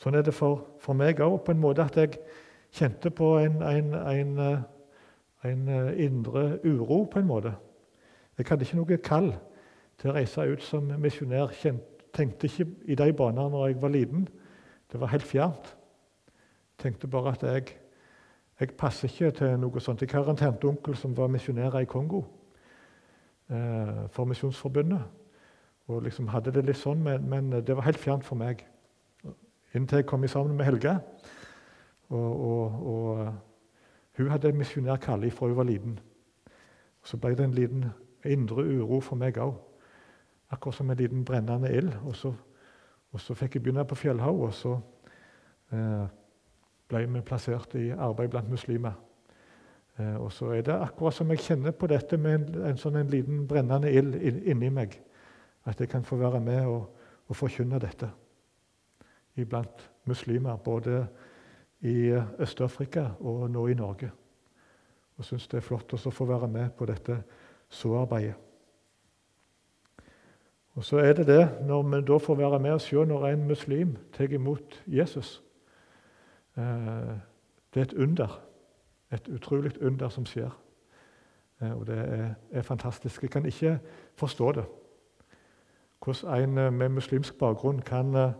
Sånn 0.00 0.16
er 0.16 0.24
det 0.24 0.34
for, 0.34 0.64
for 0.80 0.96
meg 0.96 1.20
òg, 1.20 1.42
på 1.44 1.52
en 1.52 1.60
måte 1.60 1.84
at 1.84 1.96
jeg 1.98 2.16
kjente 2.72 3.10
på 3.12 3.34
en, 3.42 3.60
en, 3.62 3.92
en 3.94 4.38
eh, 4.40 4.62
en 5.44 5.68
eh, 5.68 6.04
indre 6.04 6.58
uro, 6.64 7.04
på 7.04 7.18
en 7.18 7.26
måte. 7.26 7.54
Jeg 8.38 8.46
hadde 8.48 8.64
ikke 8.64 8.78
noe 8.78 8.98
kall 9.04 9.32
til 10.00 10.10
å 10.10 10.14
reise 10.16 10.46
ut 10.48 10.62
som 10.64 10.88
misjonær. 11.00 11.52
Tenkte 12.12 12.48
ikke 12.48 12.66
i 12.92 12.96
de 12.98 13.12
baner 13.16 13.48
når 13.50 13.66
jeg 13.66 13.82
var 13.82 13.92
liten. 13.94 14.26
Det 14.92 15.00
var 15.00 15.12
helt 15.12 15.26
fjernt. 15.26 15.76
Tenkte 16.78 17.08
bare 17.08 17.32
at 17.32 17.42
jeg, 17.42 17.74
jeg 18.60 18.74
passer 18.78 19.08
ikke 19.08 19.30
til 19.38 19.58
noe 19.60 19.80
sånt. 19.80 20.02
Jeg 20.02 20.12
har 20.12 20.28
en 20.28 20.38
tanteonkel 20.38 20.96
som 20.96 21.16
var 21.16 21.30
misjonær 21.32 21.78
i 21.80 21.88
Kongo 21.88 22.24
eh, 23.50 24.08
for 24.10 24.28
Misjonsforbundet. 24.28 25.02
Og 25.90 26.02
liksom 26.06 26.28
hadde 26.30 26.52
det 26.54 26.66
litt 26.66 26.78
sånn, 26.78 27.02
men, 27.02 27.24
men, 27.28 27.50
det 27.62 27.74
var 27.76 27.88
helt 27.88 28.00
fjernt 28.00 28.24
for 28.24 28.38
meg. 28.38 28.62
Inntil 29.74 30.02
jeg 30.02 30.06
kom 30.06 30.26
sammen 30.28 30.56
med 30.56 30.68
Helge. 30.68 30.98
og, 32.08 32.44
og, 32.46 32.86
og 32.86 33.51
hun 34.16 34.30
hadde 34.30 34.48
en 34.48 34.58
misjonærkall 34.58 35.30
fra 35.30 35.46
hun 35.46 35.56
var 35.56 35.64
liten. 35.68 35.98
Så 37.02 37.16
ble 37.16 37.34
det 37.36 37.44
en 37.44 37.54
liten 37.54 37.84
indre 38.24 38.62
uro 38.62 39.00
for 39.00 39.16
meg 39.16 39.38
òg. 39.38 39.54
Akkurat 40.52 40.76
som 40.76 40.90
en 40.90 40.96
liten 40.96 41.24
brennende 41.24 41.70
ild. 41.76 41.94
Og 42.04 42.16
så, 42.16 42.32
og 43.12 43.20
så 43.20 43.34
fikk 43.34 43.54
jeg 43.54 43.62
begynne 43.62 43.84
på 43.88 43.94
Fjellhaug, 43.94 44.42
og 44.42 44.54
så 44.54 44.74
eh, 45.72 46.04
ble 46.88 47.06
vi 47.06 47.24
plassert 47.24 47.74
i 47.74 47.90
arbeid 47.90 48.28
blant 48.30 48.50
muslimer. 48.50 48.92
Eh, 49.98 50.16
og 50.16 50.32
så 50.32 50.52
er 50.52 50.62
det 50.62 50.76
akkurat 50.76 51.14
som 51.14 51.30
jeg 51.30 51.40
kjenner 51.40 51.72
på 51.72 51.86
dette 51.86 52.16
med 52.16 52.34
en, 52.34 52.64
en 52.70 52.80
sånn 52.80 53.00
en 53.00 53.10
liten 53.10 53.46
brennende 53.48 53.92
ild 53.92 54.16
inni 54.20 54.70
meg. 54.70 54.98
At 55.64 55.80
jeg 55.80 55.88
kan 55.88 56.04
få 56.04 56.16
være 56.20 56.40
med 56.40 56.66
og, 56.66 56.90
og 57.28 57.36
forkynne 57.36 57.80
dette 57.80 58.10
iblant 59.36 59.90
muslimer. 60.04 60.56
både 60.56 61.06
i 61.82 62.12
Øst-Afrika 62.38 63.08
og 63.20 63.50
nå 63.50 63.66
i 63.66 63.74
Norge. 63.74 64.10
Og 65.16 65.24
syns 65.24 65.48
det 65.48 65.58
er 65.58 65.66
flott 65.66 65.92
å 65.94 66.10
få 66.10 66.26
være 66.26 66.48
med 66.48 66.70
på 66.78 66.86
dette 66.86 67.22
såarbeidet. 67.68 68.34
Og 70.74 70.84
så 70.84 71.02
er 71.04 71.12
det 71.12 71.26
det, 71.26 71.42
når 71.66 71.82
vi 71.82 72.00
da 72.08 72.16
får 72.16 72.34
være 72.34 72.58
med 72.58 72.72
og 72.72 72.80
se 72.80 72.96
når 72.96 73.26
en 73.28 73.48
muslim 73.48 73.96
tar 74.12 74.32
imot 74.32 74.82
Jesus 74.86 75.42
eh, 76.56 77.12
Det 77.74 77.80
er 77.80 77.82
et 77.82 77.92
under. 77.92 78.40
Et 79.12 79.28
utrolig 79.28 79.82
under 79.82 80.08
som 80.08 80.26
skjer. 80.26 80.50
Eh, 81.60 81.72
og 81.72 81.86
det 81.86 81.98
er, 81.98 82.34
er 82.50 82.62
fantastisk. 82.62 83.22
Jeg 83.22 83.30
kan 83.30 83.46
ikke 83.46 83.78
forstå 84.14 84.52
det. 84.52 84.64
hvordan 86.04 86.42
en 86.42 86.74
med 86.74 86.88
muslimsk 86.88 87.38
bakgrunn 87.38 87.82
kan, 87.82 88.32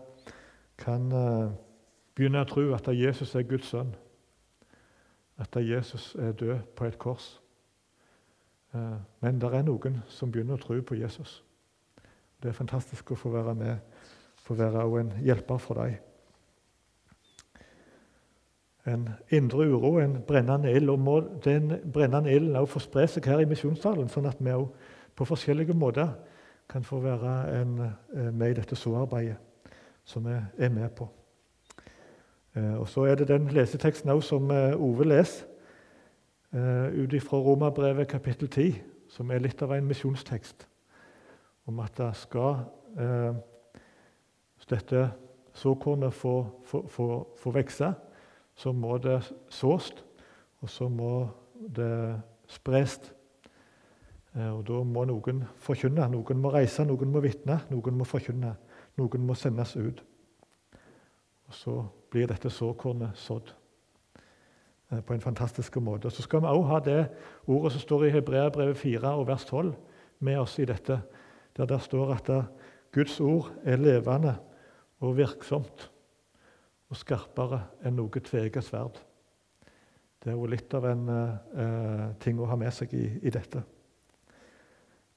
kan 0.77 1.11
begynne 2.15 2.43
å 2.43 2.49
tro 2.49 2.65
at 2.75 2.87
Jesus 2.93 3.35
er 3.35 3.47
Guds 3.47 3.71
sønn. 3.73 3.93
At 5.41 5.55
Jesus 5.57 6.13
er 6.19 6.35
død 6.37 6.59
på 6.77 6.85
et 6.85 6.97
kors. 7.01 7.39
Men 9.21 9.41
det 9.41 9.49
er 9.53 9.65
noen 9.65 9.99
som 10.09 10.31
begynner 10.31 10.57
å 10.57 10.63
tro 10.63 10.79
på 10.81 10.97
Jesus. 10.97 11.41
Det 12.41 12.49
er 12.49 12.57
fantastisk 12.57 13.13
å 13.13 13.17
få 13.17 13.31
være 13.33 13.53
med, 13.55 13.77
få 14.43 14.57
være 14.59 14.83
en 14.99 15.13
hjelper 15.23 15.61
for 15.61 15.79
dem. 15.79 15.93
En 18.85 19.07
indre 19.31 19.69
uro, 19.71 19.95
en 20.01 20.17
brennende 20.27 20.73
ild. 20.73 20.89
Og 20.89 20.99
må 20.99 21.19
den 21.45 21.77
brennende 21.93 22.33
ilden 22.33 22.57
også 22.59 22.73
få 22.73 22.83
spre 22.83 23.07
seg 23.07 23.29
her 23.31 23.39
i 23.39 23.47
misjonssalen, 23.47 24.11
sånn 24.11 24.27
at 24.27 24.41
vi 24.43 24.51
også 24.51 24.91
på 25.15 25.27
forskjellige 25.29 25.77
måter 25.77 26.09
kan 26.69 26.83
få 26.83 26.99
være 26.99 27.61
en, 27.61 27.79
eh, 27.79 28.31
med 28.33 28.49
i 28.49 28.53
dette 28.53 28.75
såarbeidet 28.75 29.37
som 30.03 30.25
vi 30.25 30.33
er 30.57 30.69
med 30.69 30.89
på. 30.95 31.07
Eh, 32.55 32.79
og 32.79 32.87
Så 32.87 33.05
er 33.05 33.15
det 33.15 33.27
den 33.27 33.47
leseteksten 33.47 34.09
også 34.09 34.27
som 34.27 34.51
eh, 34.51 34.75
Ove 34.75 35.05
leser, 35.05 35.49
ut 36.53 37.21
fra 37.21 37.37
Romerbrevet 37.37 38.07
kapittel 38.07 38.49
10, 38.49 38.75
som 39.09 39.31
er 39.31 39.41
litt 39.41 39.61
av 39.61 39.71
en 39.73 39.87
misjonstekst 39.89 40.67
om 41.65 41.79
at 41.79 41.97
det 41.97 42.11
skal 42.19 42.63
eh, 42.99 43.35
dette 44.69 45.07
såkornet 45.53 46.13
få, 46.13 46.35
få, 46.65 47.07
vokse, 47.43 47.93
så 48.55 48.71
må 48.71 48.97
det 48.97 49.19
sås, 49.49 49.91
og 50.61 50.69
så 50.69 50.87
må 50.89 51.27
det 51.75 52.21
spres. 52.47 52.99
Eh, 54.35 54.49
og 54.49 54.63
Da 54.67 54.83
må 54.83 55.05
noen 55.05 55.43
forkynne, 55.61 56.07
noen 56.09 56.41
må 56.41 56.53
reise, 56.53 56.85
noen 56.85 57.11
må 57.11 57.21
vitne, 57.23 57.61
noen 57.69 57.97
må 57.97 58.07
forkynne. 58.07 58.55
Noen 58.97 59.23
må 59.25 59.33
sendes 59.33 59.75
ut. 59.75 60.03
Og 61.53 61.57
Så 61.57 61.85
blir 62.09 62.27
dette 62.27 62.49
såkornet 62.49 63.17
sådd 63.17 63.53
eh, 64.91 65.01
på 65.01 65.13
en 65.13 65.21
fantastisk 65.21 65.75
måte. 65.77 66.09
Så 66.09 66.25
skal 66.25 66.41
vi 66.41 66.49
også 66.49 66.69
ha 66.71 66.79
det 66.79 67.01
ordet 67.45 67.71
som 67.71 67.81
står 67.81 68.05
i 68.05 68.09
Hebreabrevet 68.09 68.77
4 68.77 69.11
og 69.13 69.27
vers 69.27 69.45
12 69.45 69.75
med 70.19 70.39
oss 70.39 70.57
i 70.59 70.65
dette 70.65 71.01
der 71.53 71.69
det 71.69 71.81
står 71.81 72.13
at 72.15 72.31
Guds 72.91 73.19
ord 73.19 73.51
er 73.63 73.77
levende 73.77 74.35
og 74.99 75.17
virksomt 75.17 75.91
og 76.89 76.97
skarpere 76.97 77.61
enn 77.85 77.99
noe 77.99 78.25
tveget 78.25 78.65
sverd. 78.65 78.97
Det 80.23 80.31
er 80.31 80.37
jo 80.39 80.49
litt 80.49 80.73
av 80.73 80.89
en 80.89 81.07
eh, 81.13 82.05
ting 82.17 82.41
å 82.41 82.49
ha 82.49 82.57
med 82.57 82.73
seg 82.73 82.97
i, 82.97 83.05
i, 83.21 83.29
dette. 83.29 83.61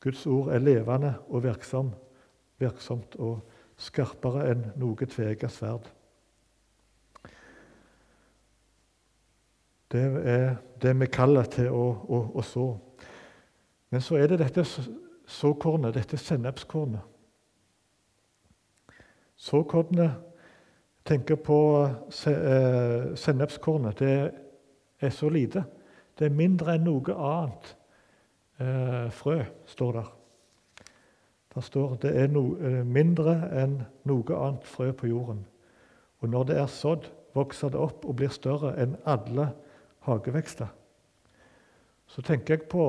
Guds 0.05 0.27
ord 0.29 0.53
er 0.53 0.61
levende 0.61 1.15
og 1.31 1.47
virksom, 1.49 1.95
virksomt 2.61 3.17
og 3.17 3.41
skarpere 3.81 4.51
enn 4.51 4.73
noe 4.77 5.09
tveget 5.09 5.53
sverd. 5.53 5.96
Det 9.97 10.23
er 10.29 10.57
det 10.83 10.93
vi 11.01 11.07
kaller 11.09 11.47
til 11.49 11.71
å, 11.73 11.85
å, 12.05 12.19
å 12.37 12.43
så. 12.45 12.67
Men 13.91 14.03
så 14.05 14.19
er 14.21 14.29
det 14.29 14.43
dette 14.43 14.65
såkornet, 15.27 15.95
dette 15.97 16.19
sennepskornet. 16.21 17.01
Såkornet 19.37 20.19
tenker 21.07 21.41
på 21.41 21.59
eh, 21.87 23.17
sennepskornet. 23.17 23.99
Det 23.99 24.13
er 25.01 25.11
så 25.11 25.29
lite. 25.33 25.65
Det 26.19 26.29
er 26.29 26.39
mindre 26.45 26.77
enn 26.77 26.87
noe 26.89 27.17
annet 27.17 27.75
eh, 28.61 29.09
frø, 29.17 29.43
står 29.69 30.01
der. 30.01 30.15
Der 31.55 31.65
står 31.65 31.99
det 32.05 32.17
er 32.21 32.33
no, 32.33 32.51
eh, 32.61 32.83
mindre 32.85 33.39
enn 33.63 33.79
noe 34.09 34.41
annet 34.41 34.69
frø 34.69 34.91
på 34.93 35.09
jorden. 35.09 35.47
Og 36.21 36.33
når 36.33 36.51
det 36.51 36.59
er 36.61 36.73
sådd, 36.73 37.09
vokser 37.37 37.73
det 37.73 37.81
opp 37.81 38.05
og 38.05 38.19
blir 38.21 38.33
større 38.33 38.75
enn 38.81 38.97
alle 39.09 39.55
hagevekster. 40.07 40.67
Så 42.07 42.23
tenker 42.23 42.55
jeg 42.55 42.69
på 42.71 42.87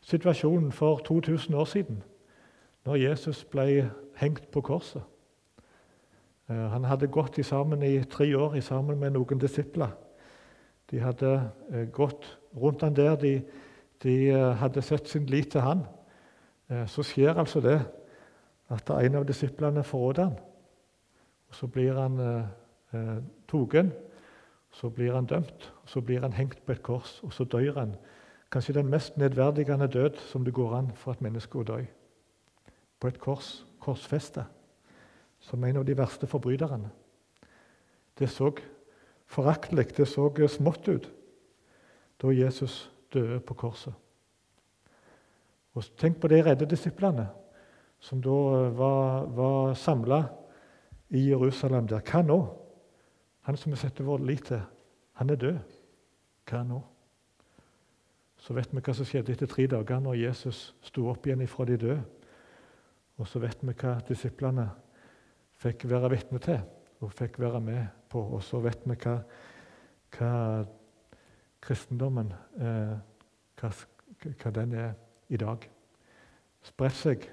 situasjonen 0.00 0.72
for 0.72 0.98
2000 0.98 1.54
år 1.54 1.64
siden, 1.64 2.02
når 2.84 2.96
Jesus 2.96 3.44
ble 3.44 3.90
hengt 4.16 4.50
på 4.52 4.60
korset. 4.60 5.02
Eh, 6.48 6.68
han 6.70 6.84
hadde 6.84 7.10
gått 7.10 7.40
sammen 7.46 7.82
i 7.82 8.04
tre 8.04 8.28
år 8.36 8.60
sammen 8.60 8.98
med 8.98 9.16
noen 9.16 9.38
disipler. 9.38 9.96
De 10.90 11.00
hadde 11.00 11.50
eh, 11.72 11.88
gått 11.90 12.38
rundt 12.54 12.82
han 12.82 12.96
der, 12.96 13.16
de, 13.16 13.42
de 14.02 14.28
eh, 14.30 14.52
hadde 14.60 14.82
sett 14.82 15.08
sin 15.08 15.26
lit 15.26 15.50
til 15.50 15.60
han. 15.60 15.86
Så 16.90 17.02
skjer 17.06 17.38
altså 17.38 17.60
det 17.62 17.76
at 18.74 18.90
en 18.90 19.14
av 19.14 19.26
disiplene 19.26 19.84
forråder 19.86 20.24
han. 20.24 20.38
Og 21.48 21.54
Så 21.54 21.66
blir 21.66 21.94
han 21.94 22.18
eh, 22.20 23.22
tatt, 23.48 23.92
så 24.72 24.90
blir 24.90 25.14
han 25.14 25.26
dømt, 25.26 25.72
så 25.86 26.00
blir 26.00 26.20
han 26.20 26.32
hengt 26.32 26.66
på 26.66 26.72
et 26.72 26.82
kors, 26.82 27.20
og 27.22 27.32
så 27.32 27.44
dør 27.44 27.78
han 27.78 27.96
Kanskje 28.50 28.76
den 28.76 28.86
mest 28.86 29.16
nedverdigende 29.18 29.88
død 29.90 30.20
som 30.30 30.44
det 30.44 30.54
går 30.54 30.74
an 30.76 30.92
for 30.94 31.12
et 31.12 31.20
menneske 31.20 31.58
å 31.58 31.64
dø. 31.66 31.80
På 33.00 33.08
et 33.10 33.18
kors, 33.18 33.66
korsfeste, 33.82 34.44
som 35.40 35.64
en 35.64 35.80
av 35.80 35.84
de 35.84 35.96
verste 35.98 36.28
forbryterne. 36.30 36.90
Det 38.18 38.30
så 38.30 38.52
foraktelig, 39.26 39.96
det 39.96 40.06
så 40.08 40.30
smått 40.48 40.88
ut 40.88 41.10
da 42.22 42.30
Jesus 42.32 42.90
døde 43.12 43.40
på 43.40 43.54
korset. 43.54 43.92
Og 45.74 45.84
Tenk 45.98 46.20
på 46.20 46.28
de 46.28 46.40
redde 46.42 46.66
disiplene 46.70 47.26
som 48.00 48.22
da 48.22 48.70
var, 48.72 49.26
var 49.26 49.74
samla 49.74 50.22
i 51.10 51.28
Jerusalem. 51.28 51.86
der. 51.86 52.00
Hva 52.00 52.22
nå? 52.22 52.65
Han 53.46 53.56
som 53.56 53.70
vi 53.70 53.78
setter 53.78 54.04
vår 54.04 54.24
lit 54.26 54.48
til, 54.48 54.62
han 55.20 55.30
er 55.30 55.38
død. 55.38 55.58
Hva 56.50 56.62
nå? 56.66 56.80
Så 58.42 58.54
vet 58.54 58.72
vi 58.74 58.82
hva 58.82 58.94
som 58.94 59.06
skjedde 59.06 59.34
etter 59.34 59.50
tre 59.50 59.68
dager 59.70 60.00
når 60.02 60.18
Jesus 60.18 60.72
sto 60.82 61.06
opp 61.12 61.26
igjen 61.26 61.44
ifra 61.44 61.66
de 61.68 61.76
døde. 61.78 62.00
Og 63.16 63.28
så 63.30 63.38
vet 63.42 63.62
vi 63.62 63.74
hva 63.78 63.92
disiplene 64.08 64.66
fikk 65.62 65.86
være 65.88 66.10
vitne 66.12 66.40
til 66.42 66.58
og 67.04 67.14
fikk 67.14 67.38
være 67.40 67.60
med 67.62 67.86
på. 68.10 68.20
Og 68.34 68.42
så 68.42 68.58
vet 68.64 68.82
vi 68.82 68.98
hva, 69.04 69.14
hva 70.16 70.32
kristendommen 71.62 72.34
eh, 72.58 72.96
hva, 73.62 73.72
hva, 74.26 74.54
den 74.58 74.74
er 74.74 74.92
i 75.30 75.38
dag. 75.38 75.70
Spredt 76.66 76.98
seg 76.98 77.30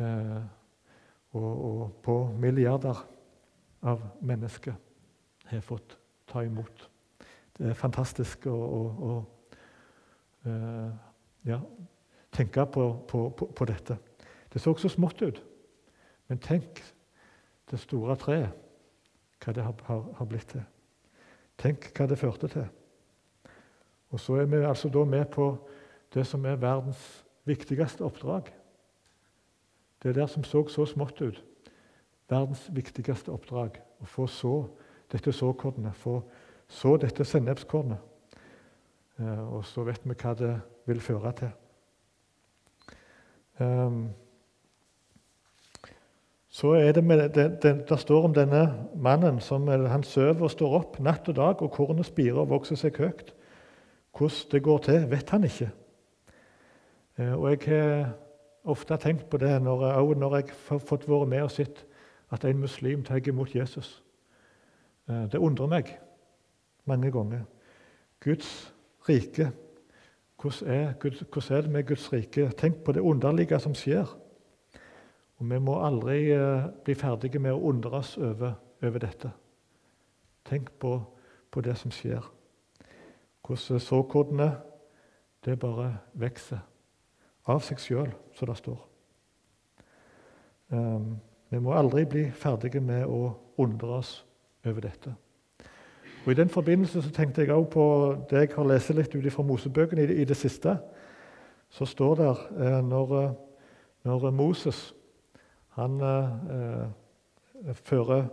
eh, 0.00 0.40
og, 1.36 1.52
og, 1.52 1.84
på 2.00 2.18
milliarder 2.40 3.04
av 3.84 4.08
mennesker 4.24 4.80
har 5.50 5.60
fått 5.60 5.98
ta 6.26 6.42
imot. 6.44 6.90
Det 7.54 7.70
er 7.70 7.78
fantastisk 7.78 8.46
å, 8.50 8.54
å, 8.54 8.82
å 9.06 9.14
uh, 10.48 10.90
ja, 11.46 11.60
tenke 12.34 12.66
på, 12.66 12.88
på, 13.08 13.28
på, 13.30 13.46
på, 13.46 13.66
dette. 13.70 13.96
Det 14.52 14.62
så 14.62 14.74
også 14.74 14.90
smått 14.90 15.22
ut, 15.22 15.42
men 16.28 16.40
tenk 16.42 16.82
det 17.70 17.80
store 17.80 18.16
treet, 18.20 18.50
hva 19.44 19.52
det 19.52 19.64
har, 19.64 19.76
har, 19.86 20.02
har, 20.18 20.26
blitt 20.28 20.48
til. 20.54 20.64
Tenk 21.60 21.90
hva 21.94 22.08
det 22.08 22.18
førte 22.18 22.48
til. 22.50 22.66
Og 24.14 24.20
så 24.20 24.38
er 24.40 24.48
vi 24.50 24.62
altså 24.64 24.88
da 24.88 25.04
med 25.04 25.26
på 25.34 25.52
det 26.14 26.24
som 26.26 26.44
er 26.46 26.60
verdens 26.62 27.02
viktigste 27.44 28.04
oppdrag. 28.06 28.48
Det 30.02 30.10
er 30.10 30.20
der 30.20 30.30
som 30.30 30.44
så 30.44 30.64
så 30.68 30.86
smått 30.86 31.20
ut. 31.20 31.42
Verdens 32.30 32.68
viktigste 32.72 33.32
oppdrag. 33.32 33.78
Å 34.00 34.06
få 34.08 34.26
så 34.26 34.54
dette 35.14 35.32
såkornet, 35.32 35.94
få 35.94 36.18
så 36.68 36.96
dette 36.98 37.24
sennepskornet. 37.24 37.98
Eh, 39.20 39.54
og 39.54 39.62
så 39.64 39.84
vet 39.86 40.02
vi 40.04 40.16
hva 40.18 40.34
det 40.38 40.54
vil 40.88 41.00
føre 41.00 41.32
til. 41.38 41.52
Um, 43.60 44.08
så 46.50 46.72
er 46.78 46.92
det, 46.92 47.04
med, 47.04 47.28
det, 47.34 47.62
det, 47.62 47.72
det, 47.88 47.98
står 47.98 48.24
om 48.24 48.34
denne 48.34 48.64
mannen 48.94 49.38
som 49.40 49.68
han 49.68 50.02
sover 50.02 50.42
og 50.42 50.50
står 50.50 50.74
opp 50.80 50.98
natt 51.02 51.28
og 51.30 51.36
dag, 51.38 51.62
og 51.62 51.70
kornet 51.70 52.06
spirer 52.06 52.42
og 52.42 52.50
vokser 52.50 52.78
seg 52.78 52.98
høyt. 52.98 53.30
Hvordan 54.14 54.50
det 54.50 54.62
går 54.62 54.78
til, 54.86 55.06
vet 55.10 55.30
han 55.30 55.46
ikke. 55.46 55.70
Uh, 57.18 57.34
og 57.38 57.50
jeg 57.54 57.62
har 57.70 58.14
ofte 58.64 58.98
tenkt 58.98 59.28
på 59.30 59.38
det 59.38 59.54
når, 59.62 60.14
når 60.18 60.36
jeg 60.40 60.56
har 60.68 60.82
fått 60.82 61.08
være 61.08 61.30
med 61.30 61.46
og 61.46 61.54
sett 61.54 61.84
at 62.34 62.44
en 62.44 62.58
muslim 62.58 63.04
tar 63.06 63.22
imot 63.28 63.54
Jesus. 63.54 64.03
Uh, 65.08 65.24
det 65.32 65.40
undrer 65.40 65.70
meg 65.70 65.92
mange 66.84 67.10
ganger. 67.12 67.44
Guds 68.20 68.74
rike. 69.08 69.50
Hvordan 70.40 70.70
er, 70.70 70.92
hvordan 71.00 71.56
er, 71.56 71.60
det 71.60 71.70
med 71.70 71.86
Guds 71.86 72.12
rike? 72.12 72.50
Tenk 72.58 72.84
på 72.84 72.92
det 72.92 73.00
underlige 73.00 73.60
som 73.60 73.74
skjer. 73.74 74.06
Og 75.36 75.50
Vi 75.50 75.58
må 75.58 75.78
aldri 75.84 76.32
uh, 76.36 76.68
bli 76.84 76.94
ferdige 76.94 77.38
med 77.38 77.52
å 77.52 77.62
undres 77.68 78.16
over, 78.18 78.54
over 78.82 78.98
dette. 78.98 79.30
Tenk 80.44 80.70
på, 80.78 80.98
på, 81.50 81.60
det 81.60 81.76
som 81.78 81.90
skjer. 81.90 82.24
Hvordan 83.46 83.80
såkornene 83.80 84.52
det 85.44 85.58
bare 85.60 85.98
vokser 86.12 86.60
av 87.46 87.60
seg 87.60 87.80
sjøl, 87.80 88.12
som 88.32 88.48
det 88.48 88.56
står. 88.56 88.78
Um, 90.72 91.16
vi 91.52 91.60
må 91.60 91.74
aldri 91.76 92.06
bli 92.08 92.24
ferdige 92.32 92.80
med 92.80 93.04
å 93.04 93.34
undres 93.60 94.23
over 94.64 94.80
dette. 94.80 95.14
Og 96.24 96.32
I 96.32 96.34
den 96.34 96.48
forbindelse 96.48 97.02
så 97.02 97.10
tenkte 97.10 97.40
jeg 97.40 97.52
også 97.52 97.70
på 97.70 97.86
det 98.30 98.38
jeg 98.38 98.56
har 98.56 98.68
lest 98.68 98.90
litt 98.96 99.14
ut 99.14 99.32
fra 99.32 99.42
Mosebøkene 99.44 100.02
i, 100.06 100.20
i, 100.22 100.24
det 100.24 100.36
siste. 100.36 100.78
Så 101.68 101.84
står 101.84 102.14
det 102.14 102.30
eh, 102.64 102.80
når, 102.84 103.34
når, 104.04 104.30
Moses 104.30 104.94
han 105.76 106.00
eh, 106.00 107.74
fører 107.74 108.24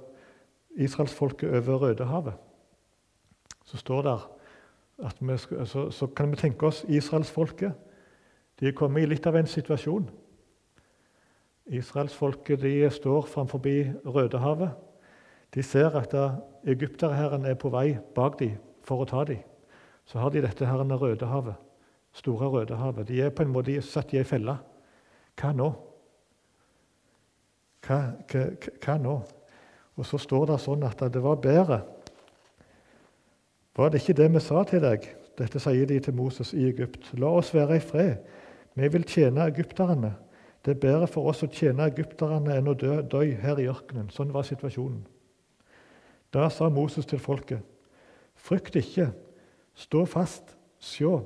israelsfolket 0.78 1.50
over 1.50 1.76
Rødehavet, 1.76 2.34
så 3.66 3.78
står 3.78 4.02
det 4.02 4.18
at 5.04 5.18
vi, 5.20 5.38
så, 5.66 5.90
så 5.92 6.08
kan 6.08 6.32
vi 6.32 6.36
tenke 6.36 6.66
oss 6.66 6.86
israelsfolket. 6.88 7.72
De 8.60 8.68
er 8.68 8.78
kommet 8.78 9.04
i 9.04 9.10
litt 9.10 9.28
av 9.28 9.36
en 9.36 9.48
situasjon. 9.48 10.10
Israelsfolket 11.66 12.94
står 12.94 13.22
framfor 13.22 13.60
Rødehavet. 14.06 14.72
De 15.52 15.64
ser 15.64 15.96
at 16.00 16.14
egypterherren 16.68 17.46
er 17.46 17.58
på 17.60 17.70
vei 17.74 17.98
bak 18.16 18.40
dem 18.40 18.58
for 18.88 19.04
å 19.04 19.10
ta 19.10 19.24
dem. 19.28 19.42
Så 20.06 20.20
har 20.20 20.32
de 20.32 20.42
dette 20.44 20.66
her 20.66 20.80
Rødehavet, 20.80 21.56
store 22.14 22.50
Rødehavet. 22.50 23.08
De 23.08 23.22
er 23.22 23.30
på 23.30 23.44
en 23.44 23.52
måte 23.52 23.82
satt 23.82 24.14
i 24.14 24.18
ei 24.18 24.28
felle. 24.28 24.58
Hva 25.40 25.52
nå? 25.56 25.70
Hva, 27.86 28.00
hva, 28.32 28.44
hva, 28.84 28.98
nå? 28.98 29.16
Og 29.98 30.06
så 30.06 30.20
står 30.22 30.52
det 30.52 30.60
sånn 30.62 30.84
at 30.88 31.02
det 31.14 31.22
var 31.24 31.42
bedre. 31.42 31.82
Var 33.76 33.90
det 33.90 34.02
ikke 34.02 34.18
det 34.20 34.30
vi 34.34 34.44
sa 34.44 34.64
til 34.68 34.84
deg? 34.84 35.08
Dette 35.40 35.60
sier 35.64 35.88
de 35.88 36.00
til 36.04 36.16
Moses 36.16 36.52
i 36.54 36.68
Egypt. 36.70 37.14
La 37.20 37.32
oss 37.40 37.54
være 37.56 37.80
i 37.80 37.84
fred. 37.84 38.20
Vi 38.76 38.88
vil 38.88 39.08
tjene 39.08 39.48
egypterne. 39.48 40.14
Det 40.62 40.76
er 40.76 40.84
bedre 40.84 41.08
for 41.10 41.32
oss 41.32 41.42
å 41.44 41.50
tjene 41.50 41.88
egypterne 41.90 42.54
enn 42.60 42.70
å 42.70 42.76
dø, 42.78 43.00
dø 43.02 43.24
her 43.42 43.60
i 43.60 43.68
ørkenen. 43.72 44.12
Sånn 44.14 44.34
var 44.36 44.46
situasjonen. 44.48 45.02
Da 46.34 46.50
sa 46.50 46.70
Moses 46.70 47.06
til 47.06 47.20
folket.: 47.20 47.60
Frykt 48.36 48.76
ikke, 48.76 49.12
stå 49.76 50.06
fast, 50.06 50.56
sjå 50.80 51.20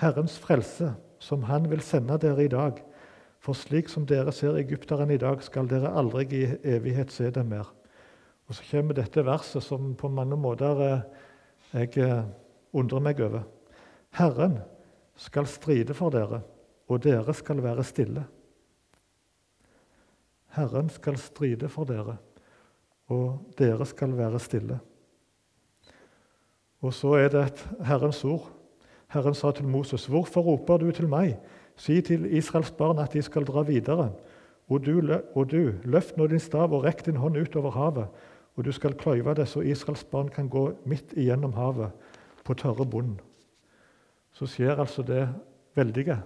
Herrens 0.00 0.38
frelse, 0.38 0.94
som 1.18 1.42
Han 1.42 1.70
vil 1.70 1.80
sende 1.80 2.18
dere 2.18 2.44
i 2.44 2.48
dag. 2.48 2.82
For 3.38 3.52
slik 3.52 3.90
som 3.92 4.06
dere 4.06 4.32
ser 4.32 4.56
egypteren 4.56 5.10
i 5.10 5.20
dag, 5.20 5.42
skal 5.42 5.68
dere 5.68 5.92
aldri 5.92 6.24
i 6.32 6.46
evighet 6.76 7.12
se 7.12 7.30
dem 7.30 7.50
mer. 7.52 7.68
Og 8.48 8.54
Så 8.54 8.62
kommer 8.70 8.94
dette 8.94 9.24
verset 9.24 9.62
som 9.62 9.94
på 9.94 10.08
mange 10.08 10.36
måter 10.36 10.80
eh, 10.80 11.00
jeg 11.72 11.98
eh, 11.98 12.24
undrer 12.72 13.00
meg 13.00 13.20
over. 13.20 13.44
Herren 14.14 14.60
skal 15.16 15.46
stride 15.46 15.94
for 15.94 16.10
dere, 16.10 16.42
og 16.88 17.02
dere 17.02 17.34
skal 17.34 17.62
være 17.62 17.84
stille. 17.84 18.24
Herren 20.54 20.88
skal 20.90 21.18
stride 21.18 21.68
for 21.68 21.84
dere, 21.84 22.16
og 23.12 23.54
dere 23.58 23.86
skal 23.86 24.16
være 24.16 24.40
stille. 24.40 24.78
Og 26.84 26.92
så 26.92 27.14
er 27.16 27.28
det 27.32 27.42
et 27.44 27.68
Herrens 27.86 28.24
ord. 28.24 28.50
Herren 29.12 29.34
sa 29.34 29.50
til 29.50 29.68
Moses.: 29.68 30.06
Hvorfor 30.06 30.40
roper 30.40 30.76
du 30.76 30.90
til 30.90 31.08
meg? 31.08 31.38
Si 31.76 32.00
til 32.00 32.26
Israels 32.36 32.70
barn 32.70 32.98
at 32.98 33.12
de 33.12 33.22
skal 33.22 33.44
dra 33.44 33.62
videre. 33.62 34.12
Og 34.68 34.86
du, 34.86 35.00
og 35.34 35.50
du, 35.50 35.72
løft 35.84 36.16
nå 36.16 36.26
din 36.26 36.40
stav 36.40 36.72
og 36.72 36.84
rekk 36.84 37.04
din 37.06 37.16
hånd 37.20 37.36
utover 37.36 37.70
havet, 37.70 38.06
og 38.56 38.64
du 38.64 38.72
skal 38.72 38.94
kløyve 38.94 39.34
det 39.34 39.48
så 39.48 39.60
Israels 39.60 40.04
barn 40.04 40.28
kan 40.28 40.48
gå 40.48 40.70
midt 40.84 41.12
igjennom 41.12 41.52
havet 41.52 41.90
på 42.44 42.54
tørre 42.54 42.86
bunn. 42.86 43.18
Så 44.32 44.46
skjer 44.46 44.80
altså 44.80 45.02
det 45.02 45.28
veldige 45.74 46.22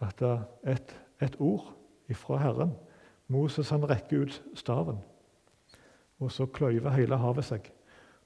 at 0.00 0.22
et, 0.66 0.96
et 1.22 1.36
ord 1.38 1.70
ifra 2.10 2.40
Herren 2.42 2.74
Moses 3.32 3.70
han 3.70 3.84
rekker 3.88 4.26
ut 4.26 4.42
staven, 4.58 4.98
og 6.22 6.30
så 6.32 6.46
kløyver 6.46 6.94
hele 6.94 7.18
havet 7.18 7.46
seg. 7.48 7.66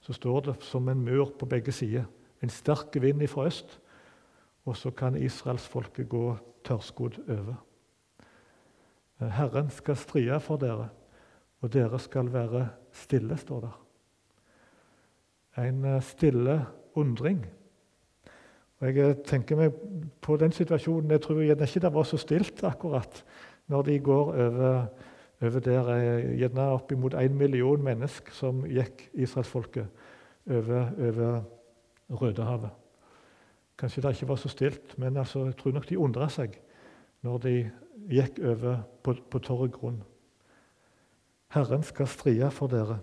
Så 0.05 0.13
står 0.13 0.41
det 0.51 0.57
som 0.65 0.89
en 0.89 1.03
mur 1.05 1.33
på 1.39 1.49
begge 1.49 1.73
sider. 1.73 2.05
En 2.43 2.53
sterk 2.53 2.95
vind 3.01 3.25
fra 3.29 3.47
øst, 3.49 3.79
og 4.67 4.77
så 4.77 4.91
kan 4.91 5.17
israelsfolket 5.17 6.09
gå 6.09 6.37
tørrskodd 6.65 7.19
over. 7.29 7.57
Herren 9.19 9.71
skal 9.71 9.97
strie 9.97 10.41
for 10.41 10.61
dere, 10.61 10.89
og 11.65 11.73
dere 11.73 11.99
skal 11.99 12.29
være 12.33 12.69
stille, 12.93 13.37
står 13.37 13.61
der. 13.61 13.77
En 15.65 15.85
eh, 15.85 16.03
stille 16.03 16.67
undring. 16.95 17.47
Og 18.81 18.97
Jeg 18.97 19.17
tenker 19.25 19.57
meg 19.57 19.77
på 20.21 20.37
den 20.37 20.53
situasjonen, 20.53 21.11
jeg 21.11 21.23
tror 21.25 21.41
ikke 21.41 21.81
det 21.81 21.93
var 21.95 22.05
så 22.05 22.19
stilt 22.21 22.65
akkurat 22.65 23.25
når 23.67 23.83
de 23.83 23.99
går 23.99 24.35
over, 24.35 24.87
over 25.43 25.61
der 25.61 25.91
gjerne 26.37 26.71
oppimot 26.73 27.15
én 27.15 27.35
million 27.37 27.83
mennesker 27.83 28.33
som 28.33 28.65
gikk 28.65 29.11
israelsfolket 29.13 29.87
over, 30.47 30.91
over 30.99 31.43
Rødehavet. 32.11 32.71
Kanskje 33.79 34.03
det 34.03 34.15
ikke 34.15 34.29
var 34.29 34.37
så 34.37 34.49
stilt, 34.49 34.99
men 34.99 35.17
altså, 35.17 35.45
jeg 35.45 35.57
tror 35.57 35.73
nok 35.73 35.89
de 35.89 35.99
undra 35.99 36.29
seg 36.33 36.57
når 37.27 37.39
de 37.39 37.55
gikk 38.09 38.39
over 38.45 38.83
på, 39.03 39.17
på 39.31 39.39
tørr 39.43 39.69
grunn. 39.73 40.03
Herren 41.53 41.83
skal 41.83 42.09
strie 42.09 42.51
for 42.51 42.71
dere, 42.71 43.01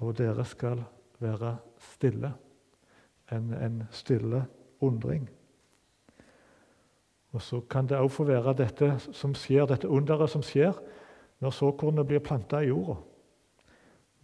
og 0.00 0.16
dere 0.18 0.44
skal 0.44 0.84
være 1.20 1.56
stille. 1.92 2.32
En, 3.32 3.52
en 3.52 3.82
stille 3.90 4.44
undring. 4.80 5.28
Og 7.32 7.42
Så 7.42 7.60
kan 7.60 7.86
det 7.86 7.98
òg 7.98 8.10
få 8.10 8.24
være 8.24 8.54
dette 8.56 8.94
som 9.12 9.34
skjer, 9.34 9.66
dette 9.66 9.88
underet 9.88 10.30
som 10.30 10.42
skjer 10.46 10.78
når 11.40 11.52
såkornet 11.52 12.06
blir 12.08 12.24
planta 12.24 12.62
i 12.62 12.70
jorda. 12.70 12.96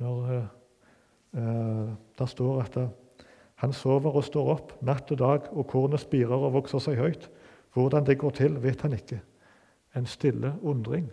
Når 0.02 0.32
eh, 0.32 0.50
eh, 1.38 1.92
det 2.18 2.28
står 2.28 2.62
at 2.62 2.78
han 3.62 3.72
sover 3.72 4.16
og 4.18 4.24
står 4.26 4.48
opp 4.56 4.72
natt 4.82 5.12
og 5.14 5.18
dag, 5.20 5.44
og 5.52 5.68
kornet 5.70 6.02
spirer 6.02 6.34
og 6.34 6.56
vokser 6.56 6.82
seg 6.82 6.98
høyt. 6.98 7.28
Hvordan 7.76 8.08
det 8.08 8.18
går 8.18 8.34
til, 8.34 8.58
vet 8.58 8.82
han 8.82 8.96
ikke. 8.96 9.20
En 9.94 10.08
stille 10.08 10.50
undring 10.62 11.06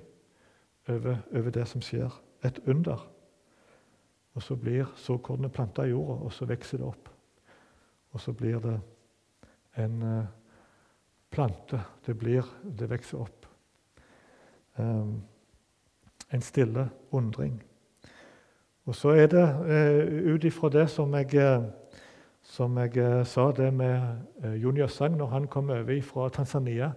over, 0.89 1.19
over 1.29 1.53
det 1.53 1.67
som 1.69 1.83
skjer. 1.85 2.09
Et 2.43 2.57
under. 2.65 3.05
Og 4.33 4.43
så 4.43 4.55
blir 4.55 4.89
såkornet 4.97 5.53
planta 5.53 5.85
i 5.85 5.91
jorda, 5.93 6.23
og 6.25 6.33
så 6.33 6.47
vokser 6.49 6.81
det 6.81 6.88
opp. 6.88 7.09
Og 8.12 8.21
så 8.23 8.33
blir 8.33 8.57
det 8.63 8.77
en 9.77 10.01
eh, 10.01 10.25
plante. 11.29 11.83
Det, 12.05 12.17
blir, 12.17 12.47
det 12.63 12.89
vokser 12.89 13.21
opp. 13.21 13.45
Um, 14.79 15.19
en 16.33 16.41
stille 16.41 16.89
undring. 17.11 17.63
Og 18.85 18.95
så 18.95 19.09
er 19.09 19.27
det 19.27 19.45
uh, 19.45 20.33
ut 20.33 20.43
ifra 20.43 20.69
det 20.69 20.89
som 20.89 21.13
jeg, 21.13 21.35
uh, 21.35 21.65
som 22.41 22.77
jeg 22.77 22.97
uh, 22.97 23.25
sa 23.25 23.51
det 23.51 23.73
med 23.73 24.55
Jon 24.57 24.77
Jøssang 24.77 25.17
når 25.17 25.27
han 25.27 25.47
kom 25.47 25.69
over 25.69 26.01
fra 26.01 26.29
Tanzania 26.29 26.91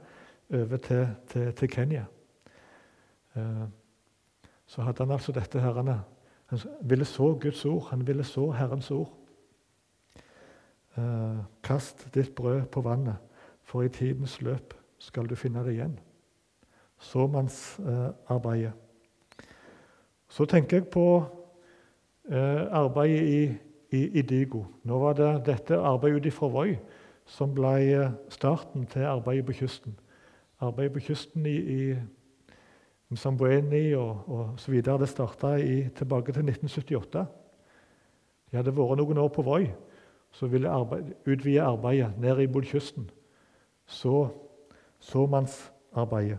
over 0.53 0.77
til, 0.77 1.09
til, 1.29 1.53
til 1.53 1.69
Kenya. 1.69 2.05
så 4.67 4.83
hadde 4.83 5.05
han 5.05 5.11
altså 5.11 5.33
dette 5.33 5.61
herrene. 5.61 6.01
Han 6.47 6.59
ville 6.83 7.05
så 7.05 7.39
Guds 7.41 7.65
ord, 7.65 7.87
han 7.91 8.07
ville 8.07 8.25
så 8.25 8.51
Herrens 8.51 8.91
ord. 8.91 9.13
kast 11.63 12.15
ditt 12.15 12.35
brød 12.35 12.63
på 12.63 12.81
vannet 12.81 13.17
for 13.63 13.83
i 13.83 13.89
tidens 13.89 14.41
løp 14.43 14.75
skal 14.99 15.29
du 15.29 15.35
finne 15.35 15.65
det 15.65 15.73
igjen. 15.73 15.99
Såmannsarbeidet. 16.99 18.82
Så 20.33 20.47
tenker 20.49 20.81
jeg 20.81 20.89
på 20.89 21.07
eh, 22.31 22.63
arbeidet 22.73 23.29
i, 23.29 23.43
i, 23.93 24.01
i, 24.19 24.23
Digo. 24.23 24.65
Nå 24.89 24.99
var 25.03 25.19
det 25.19 25.29
dette 25.51 25.77
arbeidet 25.77 26.23
ute 26.23 26.33
i 26.33 26.51
Voi 26.55 26.71
som 27.29 27.53
ble 27.53 27.75
eh, 27.93 28.15
starten 28.33 28.87
til 28.89 29.05
arbeidet 29.05 29.47
på 29.47 29.59
kysten. 29.61 29.99
Arbeidet 30.61 30.95
på 30.95 31.05
kysten 31.11 31.47
i, 31.47 31.57
i 31.57 31.95
Msambueni 33.13 33.93
og, 33.93 34.23
og 34.27 34.55
så 34.57 34.73
videre, 34.73 34.99
det 34.99 35.11
starta 35.13 35.59
tilbake 35.97 36.33
til 36.33 36.49
1978. 36.49 37.27
De 38.51 38.57
hadde 38.57 38.77
vært 38.77 39.03
noen 39.03 39.21
år 39.21 39.29
på 39.37 39.45
Voi, 39.45 39.67
så 40.33 40.49
ville 40.49 40.71
arbeid, 40.73 41.13
utvide 41.29 41.61
arbeidet 41.61 42.17
ned 42.21 42.47
mot 42.49 42.65
kysten 42.65 43.11
så 43.87 44.29
såmannsarbeidet. 45.01 46.39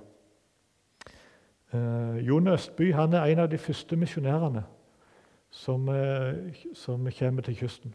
Eh, 1.73 2.27
Jon 2.27 2.47
Østby 2.47 2.91
han 2.93 3.13
er 3.13 3.23
en 3.23 3.39
av 3.39 3.49
de 3.51 3.57
første 3.57 3.95
misjonærene 3.95 4.63
som, 5.49 5.89
eh, 5.89 6.53
som, 6.73 7.07
kommer 7.19 7.41
til 7.41 7.55
kysten. 7.55 7.93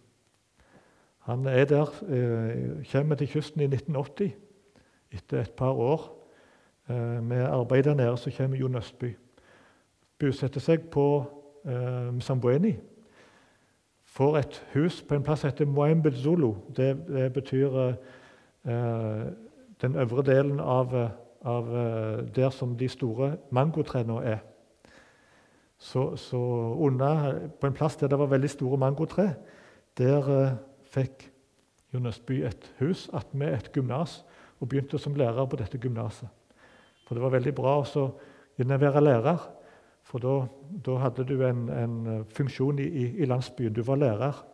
Han 1.19 1.47
er 1.47 1.65
der, 1.65 1.89
eh, 2.09 2.85
kommer 2.93 3.15
til 3.15 3.29
kysten 3.29 3.61
i 3.61 3.67
1980. 3.67 4.35
Etter 5.13 5.41
et 5.41 5.51
par 5.51 5.73
år 5.73 6.15
med 7.21 7.45
arbeid 7.45 7.83
der 7.83 7.95
nede 7.95 8.17
så 8.17 8.31
kommer 8.37 8.57
Jon 8.57 8.75
Østby. 8.75 9.17
Bosetter 10.19 10.61
seg 10.61 10.89
på 10.91 11.25
eh, 11.67 12.15
Msambueni. 12.15 12.73
Får 14.05 14.39
et 14.39 14.59
hus 14.73 15.03
på 15.03 15.15
en 15.15 15.23
plass 15.23 15.45
som 15.45 15.51
heter 15.51 15.69
Moembel 15.71 16.17
Zulu. 16.17 16.55
Det, 16.77 16.89
det 17.09 17.33
betyr 17.33 17.77
eh, 17.79 19.27
den 19.83 19.97
øvre 19.97 20.25
delen 20.27 20.61
av, 20.61 21.11
av, 21.45 21.69
eh, 21.77 22.35
der 22.35 22.51
som 22.51 22.77
de 22.77 22.89
store 22.89 23.37
mangotrærne 23.51 24.23
er. 24.25 24.39
Så, 25.79 26.17
så 26.17 26.37
under, 26.75 27.49
på 27.61 27.67
en 27.67 27.73
plass 27.73 27.97
der 27.97 28.09
det 28.09 28.19
var 28.19 28.27
veldig 28.27 28.51
store 28.51 28.79
mangotre, 28.79 29.35
der 29.99 30.31
eh, 30.41 30.57
fikk 30.91 31.31
Jon 31.95 32.07
Østby 32.07 32.43
et 32.45 32.75
hus 32.79 33.09
attmed 33.13 33.55
et 33.55 33.73
gymnas 33.73 34.25
og 34.61 34.69
begynte 34.69 34.99
som 34.99 35.15
lærer 35.15 35.47
på 35.47 35.57
dette 35.57 35.79
gymnaset. 35.79 36.29
For 37.07 37.15
det 37.15 37.23
var 37.23 37.33
veldig 37.33 37.55
bra 37.55 37.79
å 37.81 38.09
være 38.59 39.01
lærer, 39.01 39.39
for 40.03 40.19
da 40.85 40.97
hadde 41.01 41.25
du 41.25 41.43
en, 41.47 41.69
en 41.69 42.25
funksjon 42.35 42.79
i, 42.79 42.89
i, 43.23 43.25
landsbyen. 43.25 43.73
Du 43.73 43.83
var 43.83 43.97
lærer 43.97 44.45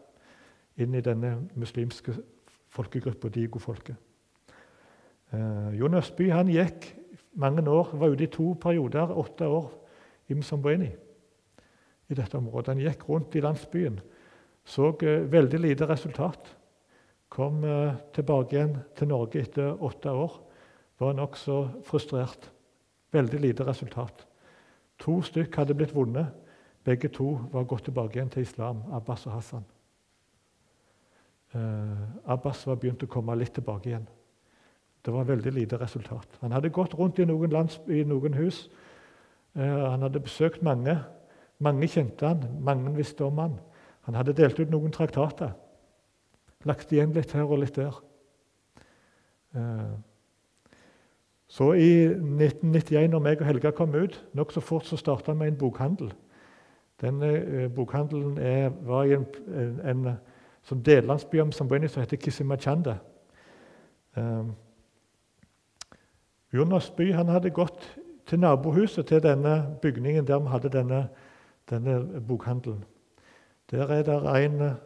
inn 0.77 0.95
i 0.95 1.03
denne 1.03 1.37
muslimske 1.55 2.15
folkegruppa, 2.75 3.29
digo-folket. 3.29 3.97
Eh, 5.35 5.79
Jon 5.79 5.97
Østby 5.99 6.29
han 6.31 6.51
gikk 6.53 6.93
mange 7.41 7.65
år, 7.71 7.95
var 7.99 8.13
ute 8.13 8.27
i 8.27 8.31
to 8.31 8.53
perioder, 8.61 9.11
åtte 9.19 9.49
år, 9.49 9.73
i 10.29 10.35
Msambweni 10.35 10.91
i 12.09 12.15
dette 12.15 12.39
området. 12.39 12.75
Han 12.75 12.83
gikk 12.85 13.09
rundt 13.09 13.35
i 13.35 13.43
landsbyen, 13.45 13.99
så 14.65 14.93
uh, 14.93 15.33
veldig 15.33 15.61
lite 15.61 15.89
resultat. 15.89 16.49
Kom 17.29 17.65
uh, 17.65 17.97
tilbake 18.15 18.57
igjen 18.57 18.77
til 18.97 19.11
Norge 19.11 19.43
etter 19.43 19.83
åtte 19.83 20.13
år. 20.13 20.39
Var 21.01 21.17
nokså 21.19 21.59
frustrert. 21.85 22.51
Veldig 23.13 23.41
lite 23.41 23.67
resultat. 23.67 24.25
To 25.05 25.19
stykk 25.23 25.61
hadde 25.61 25.77
blitt 25.77 25.95
vunnet. 25.95 26.33
Begge 26.85 27.09
to 27.13 27.35
var 27.53 27.69
gått 27.69 27.89
tilbake 27.89 28.19
igjen 28.19 28.33
til 28.33 28.45
islam, 28.45 28.83
Abbas 28.93 29.27
og 29.27 29.33
Hassan. 29.39 29.65
Abbas 32.27 32.67
var 32.67 32.77
begynt 32.77 33.05
å 33.07 33.09
komme 33.11 33.37
litt 33.39 33.55
tilbake 33.57 33.89
igjen. 33.89 34.07
Det 35.05 35.13
var 35.13 35.29
veldig 35.29 35.53
lite 35.53 35.77
resultat. 35.81 36.39
Han 36.41 36.53
hadde 36.53 36.73
gått 36.73 36.95
rundt 36.97 37.19
i 37.19 37.27
noen, 37.29 37.53
lands, 37.53 37.81
i 37.89 38.05
noen 38.09 38.35
hus. 38.39 38.65
Uh, 39.55 39.91
han 39.91 40.03
hadde 40.03 40.23
besøkt 40.25 40.63
mange. 40.65 40.97
Mange 41.63 41.89
kjente 41.89 42.27
han, 42.27 42.43
mange 42.61 42.95
visste 42.97 43.25
om 43.25 43.39
han. 43.39 43.59
Han 44.09 44.17
hadde 44.19 44.35
delt 44.37 44.59
ut 44.61 44.73
noen 44.73 44.93
traktater. 44.93 45.55
Lagt 46.65 46.93
igjen 46.93 47.13
litt 47.13 47.33
her 47.37 47.45
og 47.45 47.61
litt 47.61 47.77
der. 47.77 47.97
Eh, 49.55 49.95
så 51.47 51.73
i 51.79 51.91
1991, 52.09 53.11
når 53.13 53.23
meg 53.23 53.41
og 53.41 53.49
Helga 53.49 53.71
kom 53.77 53.95
ut, 53.95 54.17
nokså 54.35 54.61
fort 54.65 54.89
så 54.89 54.97
starta 54.97 55.35
med 55.35 55.53
en 55.53 55.59
bokhandel. 55.61 56.13
Denne 57.01 57.31
eh, 57.37 57.69
bokhandelen 57.73 58.39
er, 58.39 58.71
var 58.83 59.05
i 59.05 59.15
en, 59.17 59.27
en, 59.55 59.81
en 59.93 60.05
sånn 60.65 60.83
dellandsby 60.85 61.43
om 61.45 61.53
Zambweni 61.53 61.89
som 61.89 62.03
heter 62.03 62.21
Kisimachanda. 62.21 62.99
Um, 64.17 64.55
Jonas 66.55 66.91
By 66.95 67.11
hadde 67.13 67.51
gått 67.51 67.83
til 68.27 68.39
nabohuset 68.39 69.09
til 69.11 69.23
denne 69.23 69.77
bygningen 69.83 70.27
der 70.27 70.39
vi 70.39 70.53
hadde 70.53 70.71
denne 70.71 71.09
denne 71.71 72.21
bokhandelen. 72.21 72.85
Der 73.71 73.89
er 73.89 74.03
det 74.03 74.45
en 74.45 74.77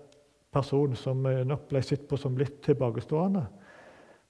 person 0.52 0.94
som 0.96 1.16
nok 1.22 1.68
ble 1.68 1.82
sett 1.82 2.08
på 2.08 2.16
som 2.16 2.36
litt 2.36 2.62
tilbakestående. 2.62 3.46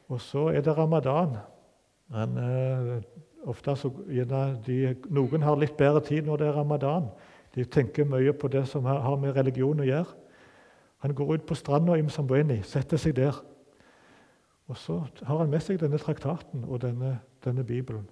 Og 0.07 0.21
så 0.21 0.47
er 0.47 0.61
det 0.61 0.77
ramadan. 0.77 1.35
Han, 2.11 2.37
eh, 2.37 3.01
ofte 3.45 3.75
så, 3.75 3.91
de, 4.67 4.95
noen 5.09 5.41
har 5.41 5.59
litt 5.59 5.77
bedre 5.77 6.01
tid 6.01 6.25
når 6.25 6.37
det 6.37 6.47
er 6.47 6.57
ramadan. 6.57 7.11
De 7.55 7.65
tenker 7.65 8.05
mye 8.05 8.33
på 8.33 8.47
det 8.47 8.67
som 8.67 8.85
har 8.85 9.17
med 9.17 9.35
religion 9.35 9.79
å 9.79 9.85
gjøre. 9.85 10.15
Han 10.99 11.13
går 11.15 11.33
ut 11.33 11.45
på 11.47 11.55
stranda 11.55 11.95
i 11.95 12.01
Msambweni, 12.03 12.61
setter 12.63 12.97
seg 12.97 13.15
der. 13.15 13.35
Og 14.67 14.77
så 14.77 14.99
har 15.23 15.37
han 15.37 15.49
med 15.49 15.63
seg 15.63 15.79
denne 15.79 15.97
traktaten 15.97 16.65
og 16.67 16.81
denne, 16.81 17.19
denne 17.45 17.63
Bibelen. 17.63 18.09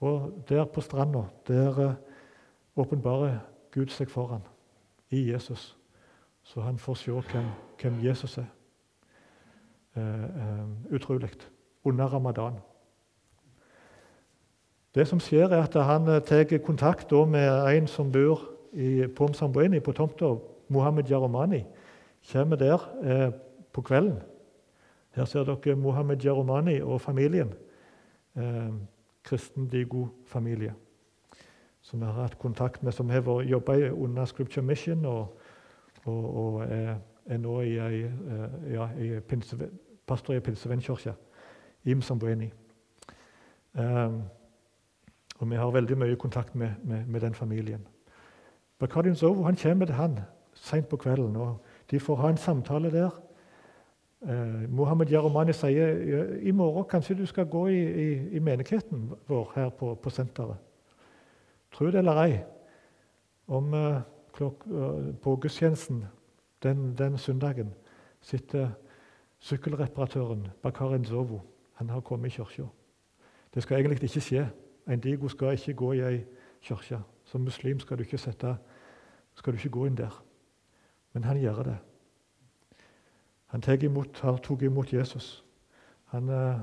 Og 0.00 0.44
der 0.48 0.64
på 0.64 0.80
stranda, 0.80 1.22
der 1.48 1.88
uh, 1.88 1.94
åpenbarer 2.76 3.38
Gud 3.74 3.86
seg 3.86 4.10
for 4.10 4.26
ham 4.26 4.42
i 5.10 5.32
Jesus, 5.32 5.76
så 6.42 6.60
han 6.60 6.78
får 6.78 6.94
se 6.94 7.12
hvem, 7.12 7.44
hvem 7.80 8.04
Jesus 8.04 8.38
er. 8.38 8.46
Eh, 9.96 10.24
eh, 10.24 10.94
utrolig 10.94 11.30
under 11.84 12.06
ramadan. 12.06 12.52
Det 14.94 15.08
som 15.08 15.20
skjer, 15.20 15.48
er 15.48 15.62
at 15.62 15.74
han 15.84 16.08
eh, 16.08 16.20
tar 16.22 16.58
kontakt 16.58 17.12
med 17.12 17.76
en 17.76 17.86
som 17.86 18.12
bor 18.12 18.40
i 18.72 19.06
Pomsambueni, 19.16 19.80
på 19.80 19.92
tomta. 19.92 20.34
Mohammed 20.68 21.04
Jaromani 21.04 21.64
kommer 22.32 22.56
der 22.56 22.78
eh, 23.02 23.32
på 23.72 23.80
kvelden. 23.80 24.18
Her 25.10 25.24
ser 25.24 25.44
dere 25.44 25.76
Mohammed 25.76 26.16
Jaromani 26.16 26.80
og 26.80 27.00
familien. 27.00 27.54
Eh, 28.36 28.72
kristen 29.28 29.68
Digo-familie. 29.68 30.74
Som 31.80 32.00
vi 32.00 32.06
har 32.06 32.12
hatt 32.12 32.38
kontakt 32.38 32.82
med, 32.82 32.92
som 32.92 33.10
har 33.10 33.42
jobba 33.42 33.76
under 33.90 34.24
Scripture 34.24 34.64
Mission 34.66 35.04
og, 35.04 35.38
og, 36.04 36.36
og 36.36 36.62
er, 36.62 36.96
er, 37.26 37.38
nå 37.38 37.60
i, 37.60 37.74
ja, 38.72 38.88
i 38.98 39.20
pastor 40.06 40.34
i 40.34 40.40
Pinsevennkirka 40.40 41.12
Im 41.84 42.02
Sambueni. 42.02 42.50
Um, 43.72 44.22
og 45.38 45.50
vi 45.50 45.56
har 45.56 45.70
veldig 45.70 45.98
mye 45.98 46.16
kontakt 46.16 46.54
med, 46.54 46.70
med, 46.84 47.06
med 47.06 47.20
den 47.20 47.34
familien. 47.34 47.86
Bakadin 48.78 49.14
Zovo 49.14 49.42
kommer 49.42 49.86
til 49.86 49.94
han 49.94 50.18
sent 50.54 50.88
på 50.88 50.96
kvelden, 50.96 51.36
og 51.36 51.64
de 51.90 52.00
får 52.00 52.16
ha 52.16 52.28
en 52.28 52.36
samtale 52.36 52.90
der. 52.90 53.10
Eh, 54.22 54.68
Mohammed 54.68 55.06
Jaromani 55.06 55.52
sier 55.52 56.38
i 56.42 56.50
morgen 56.50 56.84
kanskje 56.90 57.14
du 57.14 57.26
skal 57.26 57.46
gå 57.46 57.66
i, 57.70 57.82
i, 57.82 58.36
i 58.36 58.38
menigheten 58.38 59.12
vår 59.28 59.52
her 59.54 59.68
på, 59.70 59.94
på 59.94 60.10
senteret. 60.10 60.56
Tro 61.72 61.86
det 61.86 62.00
eller 62.00 62.22
ei, 62.24 62.38
om 63.46 63.74
eh, 63.74 64.00
klok, 64.34 64.66
eh, 64.66 65.14
på 65.22 65.36
gudstjenesten 65.36 66.04
den, 66.62 66.94
den 66.98 67.18
søndagen 67.18 67.74
sitter 68.20 68.70
Sykkelreparatøren 69.38 70.48
Bakarin 70.62 71.04
Enzovo. 71.04 71.40
han 71.72 71.88
har 71.88 72.00
kommet 72.00 72.26
i 72.26 72.30
kirka. 72.30 72.66
Det 73.54 73.62
skal 73.62 73.78
egentlig 73.78 74.02
ikke 74.02 74.20
skje. 74.20 74.48
En 74.88 75.00
digo 75.00 75.28
skal 75.28 75.52
ikke 75.52 75.74
gå 75.74 75.92
i 75.92 76.00
ei 76.00 76.24
kirke. 76.60 76.98
Som 77.24 77.40
muslim 77.40 77.80
skal 77.80 77.98
du 77.98 78.02
ikke 78.02 78.18
sette, 78.18 78.56
skal 79.34 79.52
du 79.52 79.58
ikke 79.58 79.70
gå 79.70 79.86
inn 79.86 79.96
der. 79.96 80.24
Men 81.12 81.24
han 81.24 81.36
gjør 81.40 81.62
det. 81.62 81.76
Han 83.48 83.62
imot, 83.82 84.20
har 84.20 84.36
tatt 84.36 84.62
imot 84.62 84.92
Jesus. 84.92 85.44
Han 86.12 86.28
uh, 86.28 86.60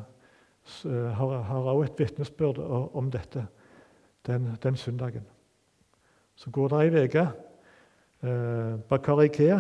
har 1.14 1.72
også 1.72 1.84
et 1.84 2.00
vitnesbyrd 2.00 2.60
om 2.94 3.12
dette 3.12 3.48
den, 4.26 4.58
den, 4.64 4.76
søndagen. 4.76 5.26
Så 6.36 6.52
går 6.52 6.68
det 6.68 6.82
ei 6.84 7.06
uke. 7.06 7.28
Uh, 8.24 8.80
Bakar 8.90 9.22
Ikea 9.22 9.60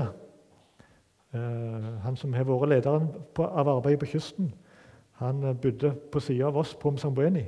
uh, 1.34 1.90
han 2.06 2.16
som 2.16 2.34
har 2.34 2.46
vært 2.46 2.70
lederen 2.70 3.10
av 3.38 3.70
arbeidet 3.70 4.00
på 4.00 4.14
kysten, 4.16 4.54
han 5.16 5.44
eh, 5.44 5.56
bodde 5.56 5.94
på 6.12 6.20
sida 6.20 6.50
av 6.50 6.58
oss 6.60 6.74
på 6.76 6.92
Msambueni. 6.92 7.46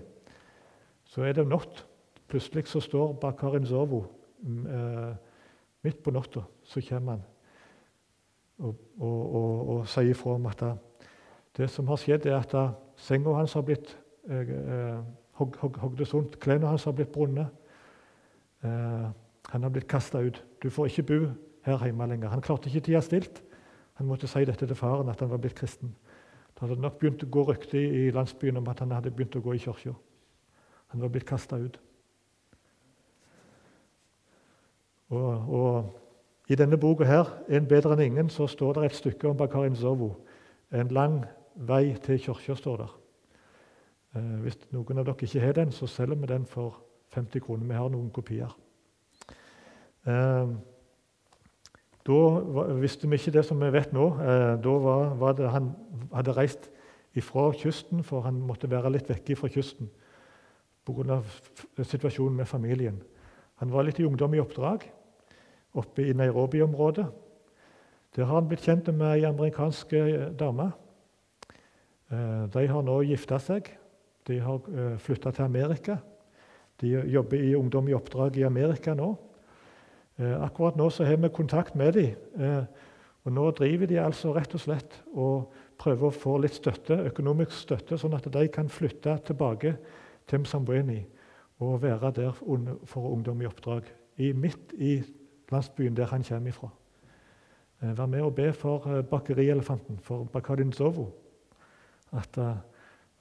Så 1.03 1.25
er 1.27 1.33
det 1.35 1.43
natt. 1.47 1.81
Plutselig 2.27 2.67
så 2.67 2.79
står 2.79 3.17
Bakar 3.19 3.57
Inzovo 3.57 4.05
mm, 4.39 5.15
midt 5.83 5.99
på 6.03 6.11
natta. 6.15 6.45
Så 6.63 6.81
kommer 6.89 7.17
han 7.17 7.25
og, 8.59 8.75
og, 8.99 9.35
og, 9.35 9.69
og 9.69 9.87
sier 9.89 10.11
ifra 10.13 10.35
om 10.37 10.45
at 10.49 10.63
det 11.57 11.69
som 11.73 11.87
har 11.89 11.97
skjedd, 12.01 12.25
er 12.29 12.37
at 12.39 12.53
senga 13.01 13.33
hans 13.37 13.53
har 13.57 13.65
blitt 13.65 13.95
eh, 14.29 14.97
hog, 15.39 15.57
hogd 15.57 16.03
sunt. 16.05 16.37
Klærne 16.41 16.69
hans 16.69 16.85
har 16.85 16.93
blitt 16.97 17.11
brunnet. 17.13 17.49
Eh, 18.65 19.07
han 19.51 19.63
har 19.63 19.73
blitt 19.73 19.87
kasta 19.89 20.21
ut. 20.21 20.43
Du 20.63 20.69
får 20.69 20.91
ikke 20.91 21.07
bo 21.09 21.19
her 21.65 21.85
hjemme 21.85 22.07
lenger. 22.07 22.29
Han 22.29 22.41
klarte 22.41 22.69
ikke 22.69 22.85
tida 22.89 23.01
stilt. 23.01 23.41
Han 23.97 24.07
måtte 24.07 24.29
si 24.29 24.45
dette 24.45 24.67
til 24.67 24.77
faren, 24.77 25.09
at 25.09 25.19
han 25.19 25.31
var 25.31 25.41
blitt 25.41 25.57
kristen. 25.57 25.95
Det 26.53 26.65
hadde 26.65 26.81
nok 26.81 26.99
begynt 26.99 27.23
å 27.25 27.29
gå 27.33 27.43
rykter 27.47 27.81
i 27.81 28.11
landsbyen 28.13 28.57
om 28.57 28.69
at 28.69 28.79
han 28.81 28.93
hadde 28.93 29.13
begynt 29.13 29.35
å 29.37 29.43
gå 29.45 29.55
i 29.57 29.61
kirka. 29.61 29.93
Han 30.93 31.01
var 31.01 31.11
blitt 31.13 31.27
kasta 31.27 31.57
ut. 31.57 31.79
Og, 35.09 35.49
og, 35.53 35.97
I 36.47 36.55
denne 36.55 36.77
boka 36.77 37.03
her, 37.03 37.25
'En 37.49 37.67
bedre 37.67 37.93
enn 37.93 37.99
ingen', 37.99 38.29
så 38.29 38.47
står 38.47 38.73
det 38.73 38.85
et 38.85 38.95
stykke 38.95 39.29
om 39.29 39.37
Bakarin 39.37 39.75
Zovo. 39.75 40.15
En 40.71 40.87
lang 40.87 41.25
vei 41.55 41.95
til 42.03 42.19
kirka, 42.19 42.55
står 42.55 42.77
der. 42.77 42.97
Eh, 44.15 44.39
hvis 44.41 44.57
noen 44.71 44.97
av 44.97 45.05
dere 45.05 45.15
ikke 45.21 45.39
har 45.39 45.53
den, 45.53 45.71
så 45.71 45.87
selger 45.87 46.15
vi 46.15 46.25
den 46.25 46.45
for 46.45 46.77
50 47.09 47.39
kroner. 47.39 47.67
Vi 47.67 47.73
har 47.73 47.89
noen 47.89 48.09
kopier. 48.09 48.55
Eh, 50.07 50.47
da 52.07 52.39
visste 52.79 53.07
vi 53.07 53.15
ikke 53.15 53.31
det 53.31 53.45
som 53.45 53.59
vi 53.59 53.71
vet 53.71 53.93
nå. 53.93 54.07
Eh, 54.07 54.55
da 54.63 54.69
var, 54.69 55.15
var 55.15 55.33
det 55.33 55.49
han 55.49 55.75
hadde 56.13 56.37
reist 56.37 56.69
ifra 57.15 57.51
kysten, 57.51 58.03
for 58.03 58.21
han 58.21 58.41
måtte 58.41 58.69
være 58.69 58.91
litt 58.91 59.09
vekke 59.09 59.35
fra 59.35 59.47
kysten 59.47 59.89
pga. 60.85 61.21
situasjonen 61.83 62.35
med 62.35 62.47
familien. 62.47 63.01
Han 63.55 63.71
var 63.71 63.83
litt 63.83 63.99
i 63.99 64.05
ungdom 64.05 64.33
i 64.33 64.39
oppdrag 64.39 64.85
oppe 65.77 66.07
i 66.07 66.15
Nairobi-området. 66.17 67.05
Der 68.15 68.25
har 68.25 68.39
han 68.39 68.47
blitt 68.49 68.65
kjent 68.65 68.89
med 68.89 69.07
ei 69.13 69.27
amerikansk 69.27 69.93
dame. 70.39 70.71
Eh, 72.11 72.45
de 72.53 72.67
har 72.67 72.85
nå 72.85 73.01
gifta 73.05 73.39
seg. 73.39 73.69
De 74.27 74.39
har 74.43 74.63
eh, 74.73 74.97
flytta 74.99 75.31
til 75.31 75.45
Amerika. 75.45 75.97
De 76.81 76.91
jobber 77.09 77.41
i 77.41 77.55
Ungdom 77.55 77.87
i 77.89 77.95
oppdrag 77.97 78.37
i 78.37 78.45
Amerika 78.47 78.93
nå. 78.97 79.13
Eh, 80.17 80.33
akkurat 80.43 80.77
nå 80.77 80.89
så 80.89 81.05
har 81.05 81.17
vi 81.17 81.29
kontakt 81.29 81.75
med 81.75 81.93
dem. 81.93 82.15
Eh, 82.39 82.63
og 83.27 83.33
nå 83.33 83.51
driver 83.51 83.87
de 83.87 83.99
altså 83.99 84.31
rett 84.33 84.53
og 84.55 84.63
slett 84.63 85.01
og 85.13 85.53
prøver 85.77 86.07
å 86.07 86.15
få 86.15 86.37
litt 86.41 86.55
støtte, 86.57 86.95
økonomisk 87.09 87.51
støtte, 87.51 87.97
sånn 87.99 88.15
at 88.17 88.29
de 88.33 88.47
kan 88.49 88.69
flytte 88.71 89.17
tilbake 89.27 89.75
til 90.27 90.41
Msambweni 90.41 91.01
og 91.59 91.81
være 91.83 92.11
der 92.15 92.31
for 92.37 93.09
ungdom 93.11 93.41
i 93.41 93.49
oppdrag. 93.49 93.89
I, 94.17 94.31
midt 94.33 94.73
i 94.73 95.01
landsbyen 95.51 95.97
der 95.97 96.05
han 96.05 96.23
kommer 96.23 96.49
ifra. 96.49 96.69
Eh, 97.81 97.97
vær 97.97 98.05
med 98.05 98.21
og 98.21 98.35
be 98.35 98.53
for 98.53 99.01
bakerielefanten, 99.01 99.99
for 99.99 100.23
Bakadin 100.23 100.73
Zovo. 100.73 101.09
At, 102.11 102.37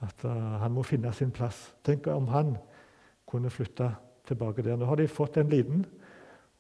at 0.01 0.23
han 0.61 0.73
må 0.73 0.83
finne 0.83 1.13
sin 1.13 1.31
plass. 1.31 1.75
Tenk 1.85 2.07
om 2.07 2.29
han 2.29 2.57
kunne 3.27 3.51
flytte 3.51 3.91
tilbake 4.27 4.63
der. 4.63 4.77
Nå 4.77 4.85
har 4.85 4.95
de 4.95 5.09
fått 5.09 5.37
en 5.37 5.49
liten 5.49 5.87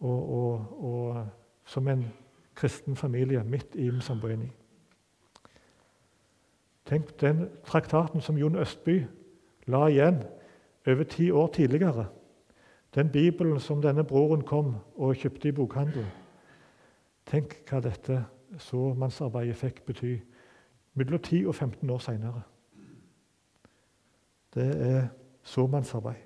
og, 0.00 0.32
og, 0.34 0.84
og 0.84 1.26
som 1.64 1.88
en 1.88 2.04
kristen 2.56 2.96
familie 2.96 3.44
midt 3.44 3.74
i 3.74 3.90
Msambweni. 3.90 4.50
Tenk 6.86 7.20
den 7.20 7.48
traktaten 7.66 8.20
som 8.20 8.38
Jon 8.38 8.56
Østby 8.56 9.00
la 9.66 9.86
igjen 9.90 10.22
over 10.86 11.04
ti 11.04 11.30
år 11.30 11.46
tidligere. 11.54 12.06
Den 12.96 13.12
bibelen 13.12 13.60
som 13.60 13.82
denne 13.82 14.04
broren 14.04 14.42
kom 14.42 14.76
og 14.96 15.16
kjøpte 15.16 15.48
i 15.48 15.52
bokhandelen. 15.52 16.08
Tenk 17.26 17.58
hva 17.68 17.82
dette 17.84 18.22
såmannsarbeidet 18.58 19.56
fikk 19.56 19.82
bety 19.84 20.14
mellom 20.96 21.20
10 21.20 21.46
og 21.46 21.54
15 21.54 21.90
år 21.90 21.98
seinere. 21.98 22.42
Det 24.54 24.68
er 24.86 25.02
såmannsarbeid. 25.42 26.22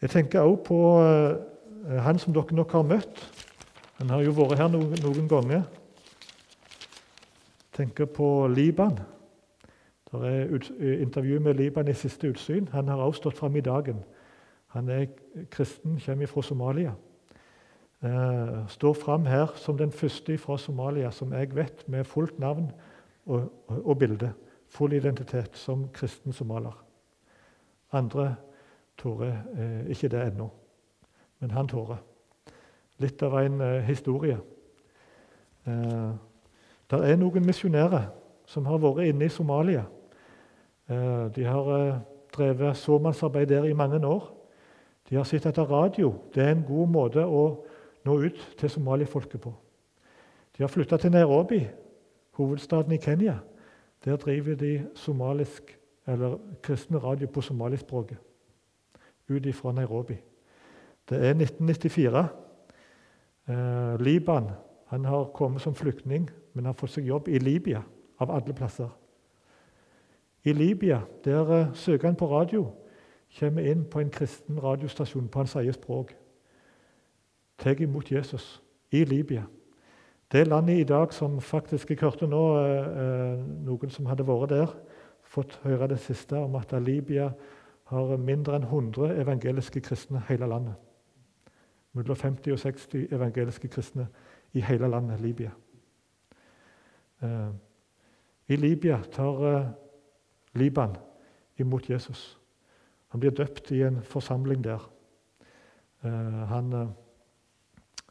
Jeg 0.00 0.10
tenker 0.10 0.40
også 0.40 0.62
på 0.64 0.80
uh, 1.02 1.98
han 2.02 2.18
som 2.18 2.32
dere 2.32 2.54
nok 2.54 2.72
har 2.72 2.82
møtt. 2.82 3.24
Han 3.98 4.10
har 4.10 4.22
jo 4.22 4.32
vært 4.32 4.58
her 4.58 4.68
noen, 4.72 4.94
noen 5.02 5.28
ganger. 5.28 5.62
Jeg 7.58 7.74
tenker 7.84 8.06
på 8.06 8.46
Liban. 8.46 8.96
Det 10.08 10.20
er 10.24 10.54
eh, 10.54 11.02
intervju 11.02 11.40
med 11.40 11.54
Liban 11.54 11.88
i 11.88 11.94
siste 11.94 12.30
utsyn. 12.30 12.68
Han 12.72 12.88
har 12.88 13.02
også 13.02 13.26
stått 13.26 13.38
fram 13.38 13.56
i 13.56 13.60
dagen. 13.60 14.00
Han 14.74 14.88
er 14.88 15.06
kristen, 15.50 16.00
kommer 16.04 16.26
fra 16.26 16.42
Somalia. 16.42 16.92
Uh, 18.02 18.68
står 18.68 18.94
fram 18.94 19.26
her 19.26 19.56
som 19.56 19.78
den 19.78 19.92
første 19.92 20.36
fra 20.38 20.58
Somalia 20.58 21.10
som 21.10 21.32
jeg 21.32 21.54
vet, 21.56 21.88
med 21.88 22.04
fullt 22.04 22.38
navn 22.38 22.70
og, 23.26 23.52
og, 23.66 23.98
bilde. 23.98 24.32
Full 24.68 24.92
identitet 24.92 25.56
som 25.56 25.88
kristen 25.92 26.32
somalier. 26.32 26.84
Andre 27.92 28.34
tårer 28.98 29.32
eh, 29.56 29.90
ikke 29.90 30.08
det 30.08 30.22
ennå, 30.26 30.48
men 31.40 31.50
han 31.50 31.68
tårer. 31.68 32.00
Litt 32.98 33.22
av 33.22 33.38
en 33.40 33.60
eh, 33.60 33.84
historie. 33.86 34.38
Eh, 35.66 36.10
det 36.90 37.00
er 37.04 37.20
noen 37.20 37.46
misjonærer 37.46 38.10
som 38.48 38.66
har 38.68 38.80
vært 38.82 39.08
inne 39.08 39.28
i 39.28 39.32
Somalia. 39.32 39.84
Eh, 40.88 41.28
de 41.36 41.44
har 41.44 41.72
eh, 41.76 42.00
drevet 42.36 42.76
såmannsarbeid 42.76 43.48
der 43.48 43.68
i 43.68 43.76
mange 43.76 44.00
år. 44.06 44.28
De 45.08 45.16
har 45.16 45.24
sett 45.24 45.46
etter 45.46 45.64
radio. 45.64 46.14
Det 46.34 46.42
er 46.42 46.52
en 46.52 46.66
god 46.68 46.88
måte 46.92 47.24
å 47.24 47.44
nå 48.04 48.18
ut 48.20 48.40
til 48.58 48.70
somalifolket 48.70 49.40
på. 49.40 49.52
De 50.56 50.62
har 50.62 50.72
flytta 50.72 50.96
til 50.96 51.12
Nairobi, 51.14 51.62
hovedstaden 52.36 52.92
i 52.92 53.00
Kenya. 53.02 53.38
Der 54.04 54.16
driver 54.16 54.54
de 54.54 54.86
somalisk, 54.94 55.74
eller 56.06 56.38
kristne 56.62 56.98
radio 56.98 57.28
på 57.28 57.40
somalispråket 57.40 58.18
ut 59.28 59.46
ifra 59.46 59.72
Nairobi. 59.72 60.16
Det 61.08 61.18
er 61.18 61.34
1994. 61.34 62.28
Eh, 63.48 64.00
Liban 64.00 64.50
han 64.86 65.04
har 65.04 65.24
kommet 65.24 65.60
som 65.60 65.74
flyktning, 65.74 66.30
men 66.52 66.64
har 66.64 66.72
fått 66.72 66.90
seg 66.96 67.06
jobb 67.06 67.28
i 67.28 67.38
Libya, 67.38 67.82
av 68.18 68.30
alle 68.32 68.54
plasser. 68.56 68.88
I 70.44 70.52
Libya 70.52 71.00
der 71.24 71.52
eh, 71.52 71.74
søker 71.74 72.08
han 72.08 72.16
på 72.16 72.26
radio, 72.26 72.70
kommer 73.38 73.62
inn 73.62 73.84
på 73.84 74.00
en 74.00 74.10
kristen 74.10 74.62
radiostasjon 74.62 75.28
på 75.28 75.38
hans 75.38 75.54
eget 75.54 75.74
språk. 75.74 76.16
Tar 77.58 77.80
imot 77.80 78.12
Jesus 78.12 78.62
i 78.90 79.04
Libya. 79.04 79.42
Det 80.32 80.46
landet 80.46 80.78
i 80.78 80.84
dag 80.84 81.12
som 81.12 81.40
faktisk 81.40 81.90
Jeg 81.90 81.98
hørte 82.00 82.26
nå 82.26 82.58
eh, 82.58 82.86
eh 82.86 83.38
noen 83.64 83.90
som 83.90 84.06
hadde 84.06 84.26
vært 84.26 84.50
der, 84.50 84.74
fått 85.22 85.60
høre 85.62 85.88
det 85.88 86.00
siste 86.00 86.36
om 86.36 86.54
at 86.54 86.72
Libya 86.82 87.32
har 87.84 88.16
mindre 88.16 88.56
enn 88.56 88.62
100 88.62 89.20
evangeliske 89.20 89.80
kristne 89.80 90.22
hele 90.28 90.46
landet. 90.46 90.74
Mellom 91.92 92.16
50 92.16 92.52
og 92.52 92.58
60 92.58 93.12
evangeliske 93.12 93.68
kristne 93.68 94.08
i 94.52 94.60
hele 94.60 94.88
landet 94.88 95.20
Libya. 95.20 95.50
Eh, 97.22 97.50
I 98.48 98.56
Libya 98.56 99.02
tar 99.12 99.72
Liban 100.54 100.96
imot 101.58 101.90
Jesus. 101.90 102.37
Han 103.08 103.20
blir 103.20 103.34
døpt 103.36 103.72
i 103.72 103.82
en 103.86 104.02
forsamling 104.04 104.64
der. 104.64 104.82
Eh, 106.04 106.40
han, 106.52 106.72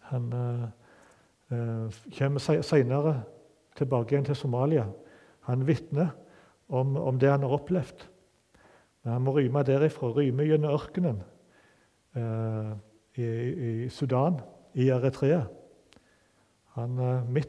han 0.09 0.29
kommer 2.17 2.61
senere 2.65 3.13
tilbake 3.77 4.15
igjen 4.15 4.25
til 4.27 4.35
Somalia. 4.35 4.87
Han 5.47 5.67
vitner 5.67 6.09
om, 6.67 6.97
om 6.97 7.19
det 7.19 7.29
han 7.31 7.45
har 7.45 7.55
opplevd. 7.55 8.07
Men 9.03 9.13
han 9.13 9.23
må 9.23 9.37
ryme 9.37 9.63
derifra, 9.63 10.11
ryme 10.11 10.43
gjennom 10.43 10.73
ørkenen 10.75 11.21
eh, 12.17 12.73
i, 13.15 13.27
i, 13.27 13.71
Sudan, 13.93 14.41
i 14.75 14.89
Eritrea. 14.91 15.45
Han, 16.75 16.99
eh, 16.99 17.45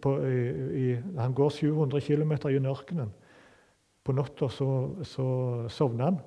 på, 0.00 0.14
i, 0.24 0.86
han 1.18 1.36
går 1.36 1.52
700 1.58 2.00
km 2.06 2.32
gjennom 2.48 2.72
ørkenen. 2.72 3.12
På 4.04 4.16
natta 4.16 4.48
så, 4.48 4.70
så, 5.04 5.26
sovner 5.68 6.08
han. 6.08 6.20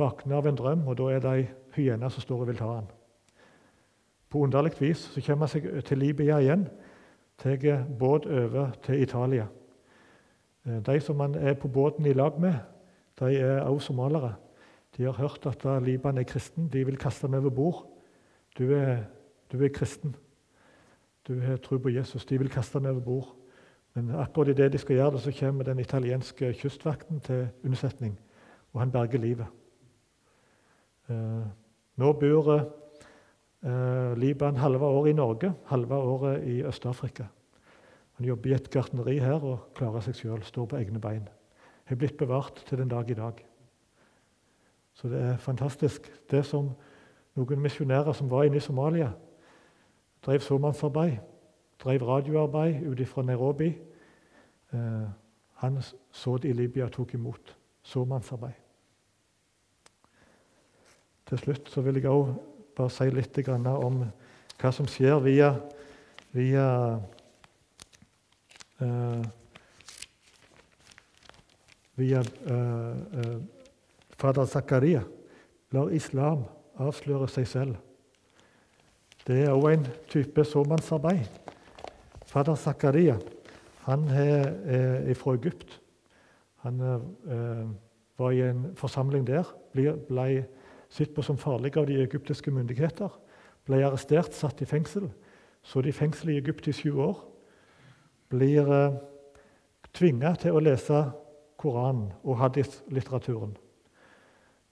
Våkner 0.00 0.40
av 0.40 0.48
en 0.48 0.56
drøm, 0.56 0.86
og 0.88 0.96
da 0.96 1.10
er 1.12 1.20
det 1.20 1.32
ei 1.36 1.46
hyene 1.76 2.08
som 2.10 2.24
står 2.24 2.44
og 2.44 2.50
vil 2.50 2.60
ta 2.60 2.72
han. 2.72 2.88
På 4.30 4.44
underlig 4.46 4.78
vis 4.80 5.02
så 5.12 5.22
kommer 5.26 5.46
han 5.46 5.52
seg 5.52 5.66
til 5.84 6.00
Libya 6.00 6.38
igjen, 6.40 6.68
tar 7.40 7.84
båt 7.98 8.26
over 8.26 8.70
til 8.84 9.02
Italia. 9.02 9.46
Eh, 10.66 10.80
de 10.86 11.00
som 11.00 11.20
han 11.20 11.34
er 11.34 11.54
på 11.54 11.68
båten 11.68 12.06
i 12.06 12.12
lag 12.16 12.40
med, 12.40 12.54
de 13.20 13.36
er 13.36 13.60
også 13.60 13.86
somaliere. 13.92 14.34
De 14.96 15.04
har 15.04 15.12
hørt 15.12 15.46
at 15.46 15.82
Liban 15.82 16.18
er 16.18 16.22
kristen. 16.22 16.68
De 16.68 16.84
vil 16.86 16.96
kaste 16.98 17.26
ham 17.26 17.34
over 17.34 17.50
bord. 17.50 17.86
Du 18.58 18.72
er, 18.72 19.04
du 19.52 19.64
er 19.64 19.68
kristen. 19.68 20.16
du 21.28 21.40
har 21.40 21.56
tro 21.56 21.78
på 21.78 21.88
Jesus. 21.88 22.24
De 22.24 22.38
vil 22.38 22.50
kaste 22.50 22.78
ham 22.78 22.86
over 22.86 23.00
bord. 23.00 23.36
Men 23.94 24.10
akkurat 24.10 24.48
idet 24.48 24.72
de 24.72 24.78
skal 24.78 24.96
gjøre 24.96 25.10
det, 25.10 25.20
så 25.20 25.32
kommer 25.40 25.64
den 25.64 25.78
italienske 25.78 26.52
kystvakten 26.52 27.20
til 27.20 27.48
unnsetning, 27.64 28.20
og 28.72 28.80
han 28.80 28.92
berger 28.92 29.18
livet. 29.18 29.46
Eh, 31.10 31.46
nå 31.98 32.12
bor 32.12 32.50
eh, 32.54 34.12
Liban 34.18 34.56
halve 34.56 34.86
året 34.86 35.10
i 35.10 35.16
Norge, 35.18 35.52
halve 35.66 35.96
året 35.96 36.46
i 36.46 36.62
Øst-Afrika. 36.62 37.26
Han 38.12 38.26
jobber 38.26 38.50
i 38.50 38.54
et 38.54 38.70
gartneri 38.70 39.18
her 39.18 39.42
og 39.42 39.70
klarer 39.74 40.04
seg 40.04 40.14
sjøl, 40.14 40.42
står 40.44 40.68
på 40.70 40.78
egne 40.78 41.00
bein. 41.00 41.26
Har 41.88 41.98
blitt 41.98 42.18
bevart 42.20 42.62
til 42.68 42.78
den 42.78 42.88
dag 42.88 43.10
i 43.10 43.16
dag. 43.18 43.46
Så 44.94 45.08
det 45.08 45.20
er 45.22 45.36
fantastisk. 45.36 46.06
Det 46.30 46.44
som 46.46 46.70
noen 47.34 47.62
misjonærer 47.64 48.12
som 48.12 48.30
var 48.30 48.44
inne 48.46 48.60
i 48.60 48.64
Somalia, 48.64 49.10
drev 50.22 50.44
såmannsarbeid, 50.44 51.16
drev 51.80 52.04
radioarbeid 52.04 52.84
ut 52.86 53.06
fra 53.08 53.22
Nairobi. 53.22 53.72
Eh, 54.72 55.06
han 55.64 55.82
så 56.12 56.36
det 56.38 56.50
i 56.50 56.52
Libya 56.52 56.84
og 56.84 56.92
tok 56.92 57.14
imot 57.14 57.56
såmannsarbeid. 57.82 58.69
Til 61.30 61.38
slutt 61.38 61.68
så 61.70 61.82
vil 61.86 62.00
jeg 62.00 62.10
òg 62.10 62.32
bare 62.74 62.90
si 62.90 63.06
litt 63.14 63.36
om 63.46 64.00
hva 64.58 64.70
som 64.74 64.88
skjer 64.90 65.20
via, 65.22 65.52
via 66.34 66.64
uh, 68.82 69.22
via 72.00 72.24
uh, 72.50 72.98
uh, 73.14 73.38
fader 74.18 74.50
Zakaria 74.50 75.04
lar 75.70 75.94
islam 75.94 76.42
avsløre 76.82 77.30
seg 77.30 77.46
selv. 77.46 77.78
Det 79.22 79.44
er 79.44 79.54
òg 79.54 79.70
en 79.70 79.86
type 80.10 80.42
såmannsarbeid. 80.44 81.28
Fader 82.26 82.58
Zakaria 82.58 83.20
han 83.86 84.08
er 84.10 85.14
fra 85.14 85.36
Egypt. 85.38 85.78
Han 86.66 86.80
er, 86.80 87.04
var 88.18 88.34
i 88.34 88.42
en 88.44 88.72
forsamling 88.76 89.22
der, 89.26 89.46
ble, 89.72 89.94
ble 90.08 90.26
sett 90.90 91.14
på 91.14 91.22
som 91.22 91.38
farlig 91.38 91.76
av 91.78 91.86
de 91.86 92.00
egyptiske 92.02 92.50
myndigheter. 92.50 93.12
Ble 93.66 93.84
arrestert, 93.86 94.34
satt 94.34 94.62
i 94.62 94.68
fengsel. 94.68 95.10
Så 95.62 95.82
de 95.84 95.92
fengsel 95.92 96.32
i 96.32 96.38
Egypt 96.40 96.68
i 96.68 96.74
sju 96.74 96.92
år. 96.98 97.20
Blir 98.30 98.70
eh, 98.74 98.98
tvinga 99.94 100.34
til 100.40 100.56
å 100.56 100.62
lese 100.64 101.04
Koranen 101.60 102.10
og 102.24 102.38
hadith-litteraturen. 102.40 103.54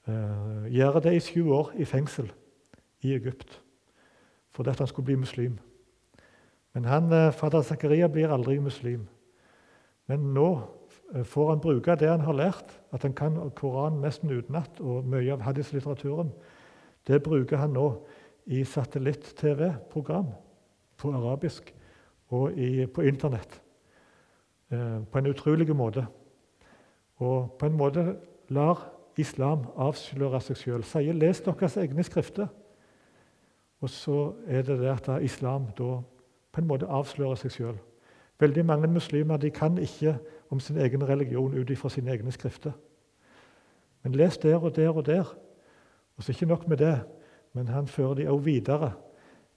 Eh, 0.09 0.69
gjør 0.73 1.01
det 1.05 1.15
i 1.15 1.25
sju 1.25 1.43
år 1.53 1.73
i 1.77 1.87
fengsel 1.89 2.31
i 3.05 3.15
Egypt 3.15 3.61
fordi 4.59 4.73
han 4.75 4.89
skulle 4.91 5.07
bli 5.07 5.15
muslim. 5.15 5.59
Men 6.75 6.85
han, 6.85 7.13
eh, 7.13 7.33
fader 7.33 7.63
Zakaria 7.63 8.09
blir 8.09 8.33
aldri 8.35 8.59
muslim. 8.59 9.07
Men 10.09 10.35
nå 10.35 10.49
får 11.25 11.51
han 11.51 11.61
bruke 11.61 11.97
det 11.97 12.09
han 12.11 12.21
har 12.27 12.37
lært, 12.37 12.75
at 12.93 13.03
han 13.03 13.15
kan 13.17 13.39
Koranen 13.57 14.03
nesten 14.05 14.31
utenat 14.31 14.81
og 14.81 15.07
mye 15.09 15.33
av 15.33 15.45
hadith-litteraturen. 15.47 16.33
Det 17.09 17.23
bruker 17.25 17.57
han 17.57 17.73
nå 17.77 17.87
i 18.47 18.65
satellitt-TV-program 18.65 20.29
på 20.99 21.13
arabisk 21.17 21.73
og 22.29 22.53
i, 22.59 22.87
på 22.87 23.07
Internett. 23.09 23.61
Eh, 24.71 25.01
på 25.13 25.19
en 25.19 25.27
utrolig 25.27 25.77
måte. 25.77 26.07
Og 27.17 27.53
på 27.59 27.67
en 27.67 27.77
måte 27.77 28.17
lar 28.49 28.85
islam 29.17 29.65
avsløre 29.77 30.41
seg 30.41 30.57
sjøl. 30.57 30.85
Sier 30.85 31.13
'les 31.13 31.41
deres 31.41 31.77
egne 31.77 32.03
skrifter'. 32.03 32.49
Og 33.81 33.91
så 33.91 34.33
er 34.47 34.63
det 34.63 34.79
det 34.79 35.09
at 35.09 35.23
islam 35.23 35.67
da 35.79 36.01
på 36.53 36.61
en 36.61 36.67
måte 36.67 36.87
avslører 36.87 37.35
seg 37.35 37.51
sjøl. 37.51 37.79
Veldig 38.41 38.65
mange 38.67 38.87
muslimer 38.87 39.37
de 39.37 39.51
kan 39.51 39.79
ikke 39.79 40.19
om 40.51 40.61
sin 40.61 40.79
egen 40.79 41.09
religion 41.09 41.55
ut 41.55 41.71
ifra 41.71 41.89
sine 41.89 42.11
egne 42.11 42.33
skrifter. 42.33 42.73
Men 44.03 44.15
les 44.15 44.39
der 44.39 44.57
og 44.57 44.77
der 44.77 44.89
og 44.89 45.07
der. 45.07 45.35
Og 46.17 46.23
så 46.23 46.33
ikke 46.33 46.47
nok 46.47 46.69
med 46.69 46.77
det, 46.77 47.01
men 47.53 47.69
han 47.69 47.87
fører 47.87 48.15
de 48.15 48.29
også 48.29 48.45
videre 48.45 48.93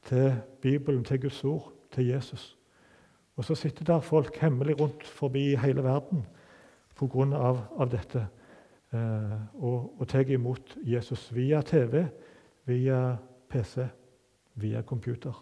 til 0.04 0.36
Bibelen, 0.62 1.04
til 1.04 1.22
Guds 1.22 1.44
ord, 1.44 1.72
til 1.92 2.08
Jesus. 2.08 2.58
Og 3.36 3.46
så 3.46 3.56
sitter 3.56 3.86
der 3.86 4.00
folk 4.00 4.38
hemmelig 4.38 4.80
rundt 4.80 5.04
forbi 5.08 5.56
hele 5.56 5.84
verden 5.84 6.26
pga. 6.96 7.26
Av, 7.36 7.62
av 7.80 7.90
dette 7.90 8.26
eh, 8.94 9.38
og, 9.58 9.94
og 10.00 10.08
tar 10.08 10.30
imot 10.30 10.76
Jesus 10.84 11.30
via 11.34 11.62
TV, 11.62 12.06
via 12.70 13.18
PC, 13.50 13.88
via 14.62 14.82
computer. 14.82 15.34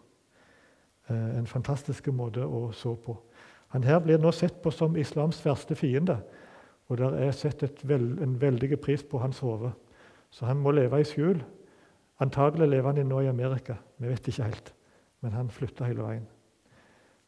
Eh, 1.10 1.38
en 1.38 1.48
fantastisk 1.48 2.08
måte 2.14 2.46
å 2.46 2.70
så 2.72 2.96
på. 2.96 3.18
Han 3.70 3.86
her 3.86 4.00
blir 4.02 4.18
nå 4.18 4.32
sett 4.34 4.62
på 4.64 4.72
som 4.74 4.98
islams 4.98 5.42
verste 5.46 5.76
fiende. 5.78 6.18
Og 6.90 6.98
det 6.98 7.10
er 7.22 7.36
sett 7.38 7.84
vel, 7.86 8.16
en 8.24 8.40
veldig 8.42 8.80
pris 8.82 9.04
på 9.06 9.22
hans 9.22 9.40
hode. 9.46 9.72
Så 10.34 10.46
han 10.46 10.58
må 10.58 10.72
leve 10.74 11.02
i 11.02 11.06
skjul. 11.06 11.44
Antagelig 12.20 12.70
lever 12.70 12.94
han 12.94 13.08
nå 13.08 13.22
i 13.22 13.30
Amerika. 13.30 13.78
Vi 13.98 14.10
vet 14.10 14.28
ikke 14.28 14.50
helt. 14.50 14.74
Men 15.22 15.36
han 15.38 15.54
flytta 15.54 15.86
hele 15.86 16.06
veien. 16.06 16.26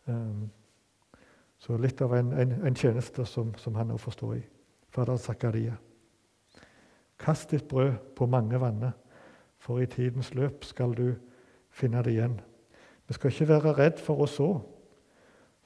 Um, 0.07 0.49
så 1.61 1.77
litt 1.77 2.01
av 2.01 2.15
en, 2.17 2.33
en, 2.33 2.53
en 2.65 2.75
tjeneste 2.75 3.25
som, 3.29 3.53
som 3.61 3.75
han 3.77 3.91
nå 3.93 3.99
får 4.01 4.17
stå 4.17 4.33
i. 4.33 4.41
Fader 4.91 5.17
Zakaria. 5.21 5.75
Kast 7.21 7.51
ditt 7.53 7.67
brød 7.69 7.99
på 8.17 8.25
mange 8.25 8.57
vanner, 8.59 8.95
for 9.61 9.79
i 9.79 9.85
tidens 9.85 10.33
løp 10.33 10.65
skal 10.65 10.95
du 10.97 11.11
finne 11.69 12.01
det 12.01 12.15
igjen. 12.15 12.39
Vi 13.07 13.13
skal 13.13 13.31
ikke 13.31 13.49
være 13.51 13.75
redd 13.77 14.01
for 14.01 14.23
å 14.23 14.27
så, 14.29 14.49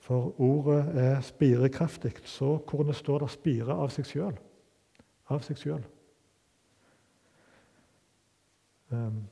for 0.05 0.41
ordet 0.41 0.91
er 0.93 1.21
spirekraftig. 1.21 2.11
Så 2.23 2.57
kornet 2.67 2.95
står 2.95 3.19
der 3.19 3.27
spire 3.33 3.73
av 3.73 3.89
seg 3.89 4.05
sjøl. 4.05 4.35
Av 5.33 5.41
seg 5.41 5.57
sjøl. 5.57 5.81
Um, 8.93 9.23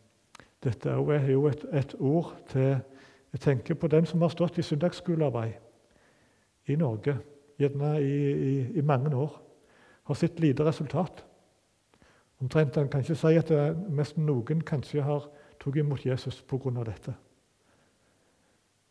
dette 0.65 0.89
er 0.89 1.29
jo 1.29 1.45
et, 1.45 1.65
et, 1.69 1.93
ord 1.99 2.33
til 2.49 2.79
Jeg 3.33 3.39
tenker 3.41 3.73
på 3.77 3.87
den 3.87 4.05
som 4.05 4.21
har 4.21 4.29
stått 4.33 4.57
i 4.57 4.65
søndagsskolearbeid 4.65 5.53
i 6.69 6.75
Norge, 6.77 7.17
gjerne 7.57 8.01
i, 8.01 8.31
i, 8.31 8.77
i 8.77 8.81
mange 8.81 9.15
år. 9.15 9.41
Har 10.03 10.15
sett 10.17 10.39
lite 10.39 10.65
resultat. 10.65 11.25
Omtrent 12.41 12.77
En 12.77 12.89
kan 12.89 13.01
ikke 13.01 13.15
si 13.15 13.37
at 13.37 13.49
nesten 13.89 14.25
noen 14.25 14.61
kanskje 14.61 15.01
har 15.01 15.29
tatt 15.59 15.75
imot 15.75 16.05
Jesus 16.05 16.41
pga. 16.41 16.83
dette. 16.83 17.13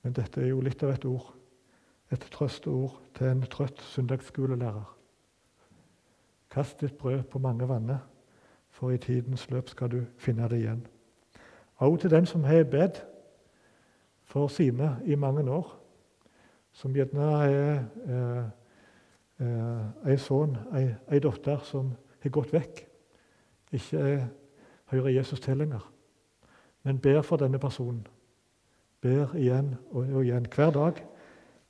Men 0.02 0.12
dette 0.12 0.40
er 0.40 0.48
jo 0.48 0.60
litt 0.60 0.82
av 0.82 0.90
et 0.90 1.04
ord. 1.04 1.41
Et 2.12 2.20
trøsteord 2.32 2.98
til 3.14 3.26
en 3.26 3.42
trøtt 3.42 3.82
søndagsskolelærer. 3.82 4.96
Kast 6.50 6.80
ditt 6.80 6.98
brød 6.98 7.22
på 7.22 7.38
mange 7.38 7.68
vanner, 7.68 7.98
for 8.70 8.90
i 8.90 8.98
tidens 8.98 9.50
løp 9.50 9.68
skal 9.68 9.90
du 9.90 10.02
finne 10.18 10.48
det 10.48 10.60
igjen. 10.60 10.86
Også 11.76 12.00
til 12.00 12.10
den 12.10 12.26
som 12.26 12.44
har 12.44 12.64
bedt 12.64 13.04
for 14.22 14.48
sine 14.48 14.96
i 15.04 15.14
mange 15.14 15.50
år, 15.50 15.78
som 16.72 16.94
gjerne 16.94 17.28
er 17.44 17.84
eh, 18.06 18.44
eh, 19.40 20.12
en 20.12 20.18
sønn, 20.18 20.56
en 20.72 21.20
datter, 21.20 21.58
som 21.64 21.94
har 22.22 22.30
gått 22.30 22.52
vekk 22.52 22.88
ikke 23.72 24.28
hører 24.84 25.08
Jesus 25.08 25.40
til 25.40 25.56
lenger, 25.56 25.92
men 26.82 26.98
ber 26.98 27.22
for 27.22 27.36
denne 27.36 27.58
personen. 27.58 28.06
Ber 29.00 29.34
igjen 29.34 29.74
og 29.90 30.24
igjen. 30.24 30.46
Hver 30.54 30.70
dag 30.70 31.00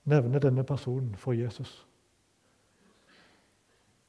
nevner 0.05 0.39
denne 0.39 0.65
personen 0.65 1.15
for 1.15 1.33
Jesus. 1.33 1.87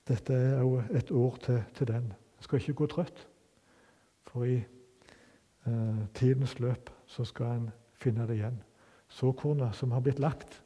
Dette 0.08 0.34
er 0.34 0.64
òg 0.64 0.92
et 0.92 1.12
ord 1.12 1.40
til, 1.46 1.62
til 1.76 1.88
den. 1.88 2.12
En 2.12 2.44
skal 2.44 2.60
ikke 2.60 2.74
gå 2.74 2.88
trøtt, 2.92 3.28
for 4.28 4.44
i 4.44 4.58
eh, 4.60 6.02
tidens 6.14 6.60
løp 6.60 6.90
så 7.08 7.26
skal 7.26 7.60
en 7.60 7.70
finne 8.02 8.28
det 8.28 8.40
igjen. 8.42 8.58
Såkornet 9.08 9.76
som 9.76 9.92
har 9.92 10.04
blitt 10.04 10.20
lagt, 10.20 10.64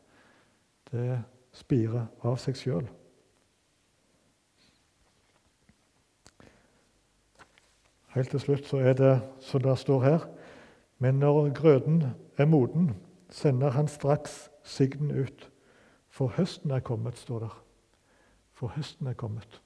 det 0.92 1.20
spirer 1.54 2.08
av 2.26 2.40
seg 2.42 2.58
sjøl. 2.58 2.88
Helt 8.16 8.32
til 8.34 8.42
slutt 8.42 8.66
så 8.66 8.80
er 8.82 8.96
det 8.98 9.16
som 9.46 9.62
det 9.62 9.76
står 9.78 10.02
her 10.02 10.24
Men 10.98 11.20
når 11.22 11.52
grøden 11.54 12.04
er 12.38 12.46
moden, 12.46 12.96
sender 13.30 13.70
han 13.70 13.88
straks 13.88 14.50
sigden 14.68 15.12
ut. 15.12 15.48
For 16.10 16.34
høsten 16.36 16.72
er 16.72 16.84
kommet, 16.84 17.18
står 17.18 17.46
det. 17.46 17.54
For 18.58 18.74
høsten 18.76 19.08
er 19.08 19.18
kommet. 19.18 19.62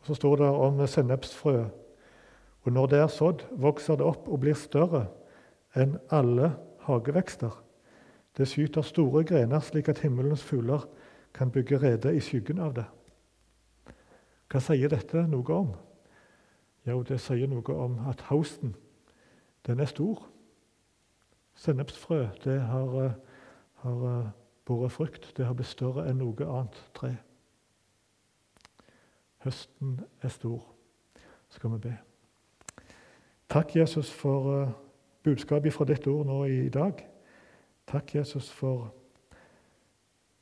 Og 0.00 0.06
Så 0.06 0.14
står 0.14 0.36
det 0.36 0.46
om 0.46 0.86
sennepsfrø. 0.86 1.64
Og 2.62 2.72
når 2.72 2.86
det 2.86 2.98
er 2.98 3.06
sådd, 3.06 3.44
vokser 3.50 3.96
det 3.96 4.04
opp 4.04 4.28
og 4.28 4.40
blir 4.40 4.54
større 4.54 5.06
enn 5.76 5.98
alle 6.10 6.54
hagevekster. 6.86 7.52
Det 8.36 8.48
skyter 8.48 8.82
store 8.82 9.24
grener, 9.24 9.60
slik 9.60 9.88
at 9.88 9.98
himmelens 9.98 10.42
fugler 10.42 10.86
kan 11.34 11.50
bygge 11.50 11.78
rede 11.78 12.14
i 12.16 12.20
skyggen 12.20 12.58
av 12.58 12.74
det. 12.74 12.84
Hva 14.50 14.60
sier 14.60 14.88
dette 14.88 15.26
noe 15.26 15.54
om? 15.54 15.72
Jo, 16.86 17.02
det 17.02 17.20
sier 17.20 17.48
noe 17.48 17.74
om 17.74 17.98
at 18.10 18.20
hausten, 18.28 18.74
den 19.66 19.80
er 19.80 19.88
stor. 19.88 20.20
Sennepsfrø 21.54 22.26
det 22.44 22.60
har, 22.60 23.04
eh, 23.04 23.12
har 23.74 24.18
eh, 24.18 24.26
båret 24.64 24.92
frukt. 24.92 25.32
Det 25.36 25.46
har 25.46 25.54
blitt 25.54 25.68
større 25.68 26.08
enn 26.08 26.18
noe 26.18 26.46
annet 26.46 26.80
tre. 26.94 27.16
Høsten 29.44 30.00
er 30.22 30.28
stor. 30.28 30.64
Skal 31.48 31.70
vi 31.70 31.78
be. 31.78 31.96
Takk, 33.48 33.76
Jesus, 33.76 34.10
for 34.10 34.46
uh, 34.50 34.70
budskapet 35.22 35.72
fra 35.72 35.84
ditt 35.84 36.06
ord 36.06 36.26
nå 36.26 36.38
i 36.44 36.68
dag. 36.68 37.04
Takk, 37.86 38.14
Jesus, 38.14 38.50
for 38.50 38.88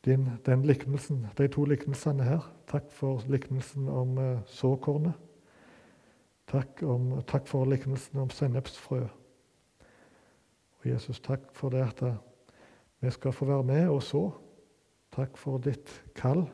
din, 0.04 0.28
den 0.46 0.62
liknelsen, 0.62 1.26
de 1.38 1.48
to 1.48 1.64
liknelsene 1.64 2.24
her. 2.24 2.46
Takk 2.70 2.88
for 2.94 3.20
liknelsen 3.28 3.88
om 3.88 4.16
såkornet. 4.46 5.18
Takk, 6.46 6.82
om, 6.82 7.22
takk, 7.26 7.46
for 7.46 7.64
liknelsen 7.64 8.22
om 8.22 8.30
sennepsfrø. 8.30 9.06
Og 10.82 10.90
Jesus, 10.90 11.20
takk 11.20 11.46
for 11.54 11.70
det 11.70 11.84
at 11.86 12.02
vi 13.02 13.10
skal 13.10 13.32
få 13.32 13.46
være 13.46 13.62
med 13.62 13.88
og 13.88 14.02
så. 14.02 14.30
Takk 15.12 15.36
for 15.38 15.58
ditt 15.62 15.90
kall 16.14 16.46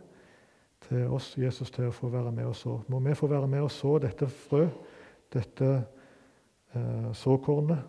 til 0.88 1.06
oss, 1.12 1.34
Jesus, 1.38 1.70
til 1.70 1.88
å 1.88 1.94
få 1.94 2.10
være 2.12 2.32
med 2.32 2.48
og 2.48 2.56
så. 2.56 2.78
Må 2.88 3.00
vi 3.04 3.14
få 3.16 3.28
være 3.30 3.48
med 3.48 3.66
og 3.66 3.70
så 3.72 3.98
dette 4.02 4.28
frø, 4.28 4.66
dette 5.32 5.68
eh, 6.74 7.12
såkornet, 7.12 7.84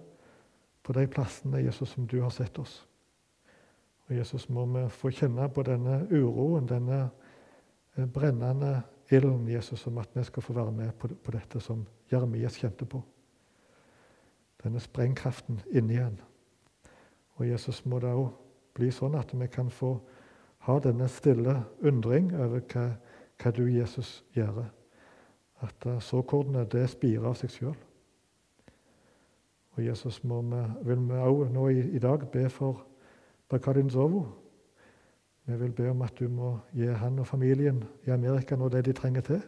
på 0.83 0.93
de 0.95 1.05
plassene 1.11 1.61
Jesus, 1.61 1.89
som 1.93 2.07
du 2.07 2.21
har 2.21 2.31
sett 2.33 2.59
oss. 2.59 2.79
Og 4.07 4.15
Jesus, 4.17 4.47
må 4.49 4.65
vi 4.65 4.87
få 4.89 5.11
kjenne 5.13 5.45
på 5.53 5.63
denne 5.67 6.01
uroen, 6.09 6.67
denne 6.67 7.01
eh, 7.95 8.05
brennende 8.05 8.81
ilden, 9.11 9.47
Jesus, 9.49 9.87
om 9.87 9.97
at 9.97 10.15
vi 10.15 10.23
skal 10.23 10.43
få 10.43 10.53
være 10.53 10.71
med 10.71 10.95
på, 10.97 11.11
på 11.23 11.35
dette 11.35 11.61
som 11.61 11.85
Jeremias 12.11 12.57
kjente 12.57 12.85
på. 12.89 13.03
Denne 14.63 14.81
sprengkraften 14.83 15.61
inni 15.71 15.95
igjen. 15.95 16.19
Og 17.39 17.47
Jesus 17.47 17.85
må 17.85 17.99
det 18.03 18.11
òg 18.11 18.33
bli 18.75 18.91
sånn 18.91 19.15
at 19.15 19.31
vi 19.31 19.47
kan 19.51 19.69
få 19.71 19.93
ha 20.67 20.75
denne 20.83 21.07
stille 21.07 21.55
undring 21.87 22.33
over 22.35 22.63
hva, 22.67 22.85
hva 23.39 23.51
du, 23.55 23.63
Jesus, 23.71 24.19
gjør. 24.35 24.65
At 25.63 25.87
uh, 25.87 25.99
såkornene 26.03 26.67
det 26.71 26.85
spirer 26.91 27.29
av 27.31 27.37
seg 27.39 27.53
sjøl. 27.53 27.77
Og 29.75 29.85
Jesus 29.85 30.19
må 30.27 30.41
vi, 30.51 30.59
vil 30.87 31.05
vi 31.07 31.19
òg 31.23 31.45
nå 31.55 31.67
i, 31.71 31.83
i, 31.95 32.01
dag 32.03 32.25
be 32.31 32.43
for 32.51 32.83
Bakadin 33.49 33.91
Zovo. 33.91 34.25
Vi 35.47 35.55
vil 35.57 35.71
be 35.73 35.87
om 35.89 36.03
at 36.03 36.19
du 36.19 36.27
må 36.27 36.57
gi 36.75 36.91
han 36.91 37.19
og 37.23 37.27
familien 37.27 37.79
i 38.05 38.11
Amerika 38.11 38.59
nå 38.59 38.67
det 38.69 38.83
de 38.85 38.93
trenger 38.93 39.25
til. 39.25 39.39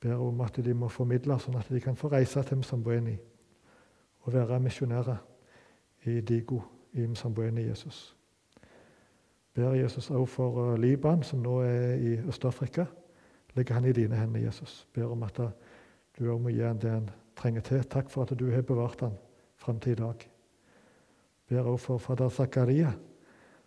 Ber 0.00 0.22
om 0.22 0.40
at 0.46 0.62
de 0.62 0.74
må 0.74 0.88
formidle, 0.92 1.38
sånn 1.42 1.58
at 1.58 1.70
de 1.72 1.82
kan 1.82 1.98
få 1.98 2.12
reise 2.14 2.42
til 2.46 2.62
Mzambueni 2.62 3.16
og 4.24 4.32
være 4.32 4.62
misjonærer 4.62 5.18
i 6.08 6.20
Digo 6.24 6.62
i 6.94 7.06
Msambweni, 7.06 7.68
Jesus 7.68 8.14
ber 9.54 9.72
Jesus 9.72 10.10
også 10.10 10.26
for 10.26 10.72
eh, 10.72 10.78
Liban, 10.80 11.22
som 11.22 11.38
nå 11.38 11.60
er 11.60 11.94
i 11.94 12.18
Øst-Afrika. 12.28 12.84
Legger 13.54 13.74
han 13.74 13.84
i 13.84 13.92
dine 13.92 14.16
hender, 14.16 14.40
Jesus. 14.40 14.88
Ber 14.94 15.04
om 15.04 15.22
at 15.22 15.36
du 16.18 16.32
også 16.32 16.42
må 16.42 16.48
gi 16.48 16.60
han 16.60 16.78
det 16.78 16.90
han 16.90 17.10
trenger 17.36 17.60
til. 17.60 17.84
Takk 17.84 18.10
for 18.10 18.22
at 18.22 18.38
du 18.38 18.50
har 18.50 18.62
bevart 18.62 19.00
han 19.00 19.12
fram 19.56 19.80
til 19.80 19.92
i 19.92 19.94
dag. 19.94 20.30
Ber 21.48 21.60
også 21.60 21.86
for 21.86 21.98
fader 21.98 22.28
Zakaria, 22.28 22.92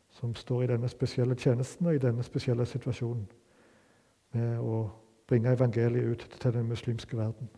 som 0.09 0.35
står 0.35 0.63
i 0.63 0.67
denne 0.67 0.89
spesielle 0.89 1.35
tjenesten 1.35 1.85
og 1.85 1.95
i 1.95 1.97
denne 1.97 2.23
spesielle 2.23 2.65
situasjonen 2.65 3.27
med 4.33 4.59
å 4.59 4.89
bringe 5.27 5.53
evangeliet 5.53 6.11
ut 6.11 6.27
til 6.39 6.53
den 6.53 6.67
muslimske 6.67 7.17
verden. 7.17 7.49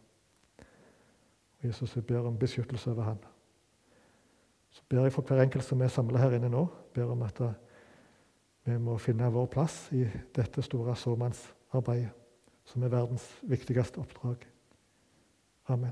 Jesus, 1.64 1.96
jeg 1.96 2.06
ber 2.06 2.28
om 2.28 2.38
beskyttelse 2.38 2.92
over 2.92 3.04
han. 3.04 3.18
Så 4.70 4.84
ber 4.90 5.08
jeg 5.08 5.14
for 5.16 5.26
hver 5.26 5.42
enkelt 5.44 5.66
som 5.66 5.82
er 5.82 5.94
samla 5.94 6.20
her 6.22 6.36
inne 6.38 6.52
nå, 6.52 6.66
ber 6.94 7.14
om 7.14 7.24
at 7.26 7.40
vi 8.68 8.76
må 8.78 8.98
finne 9.02 9.32
vår 9.34 9.48
plass 9.50 9.88
i 9.96 10.04
dette 10.36 10.62
store 10.62 10.94
såmannsarbeidet, 11.00 12.12
som 12.70 12.84
er 12.84 12.92
verdens 12.94 13.26
viktigste 13.50 14.04
oppdrag. 14.04 14.44
Amen. 15.70 15.88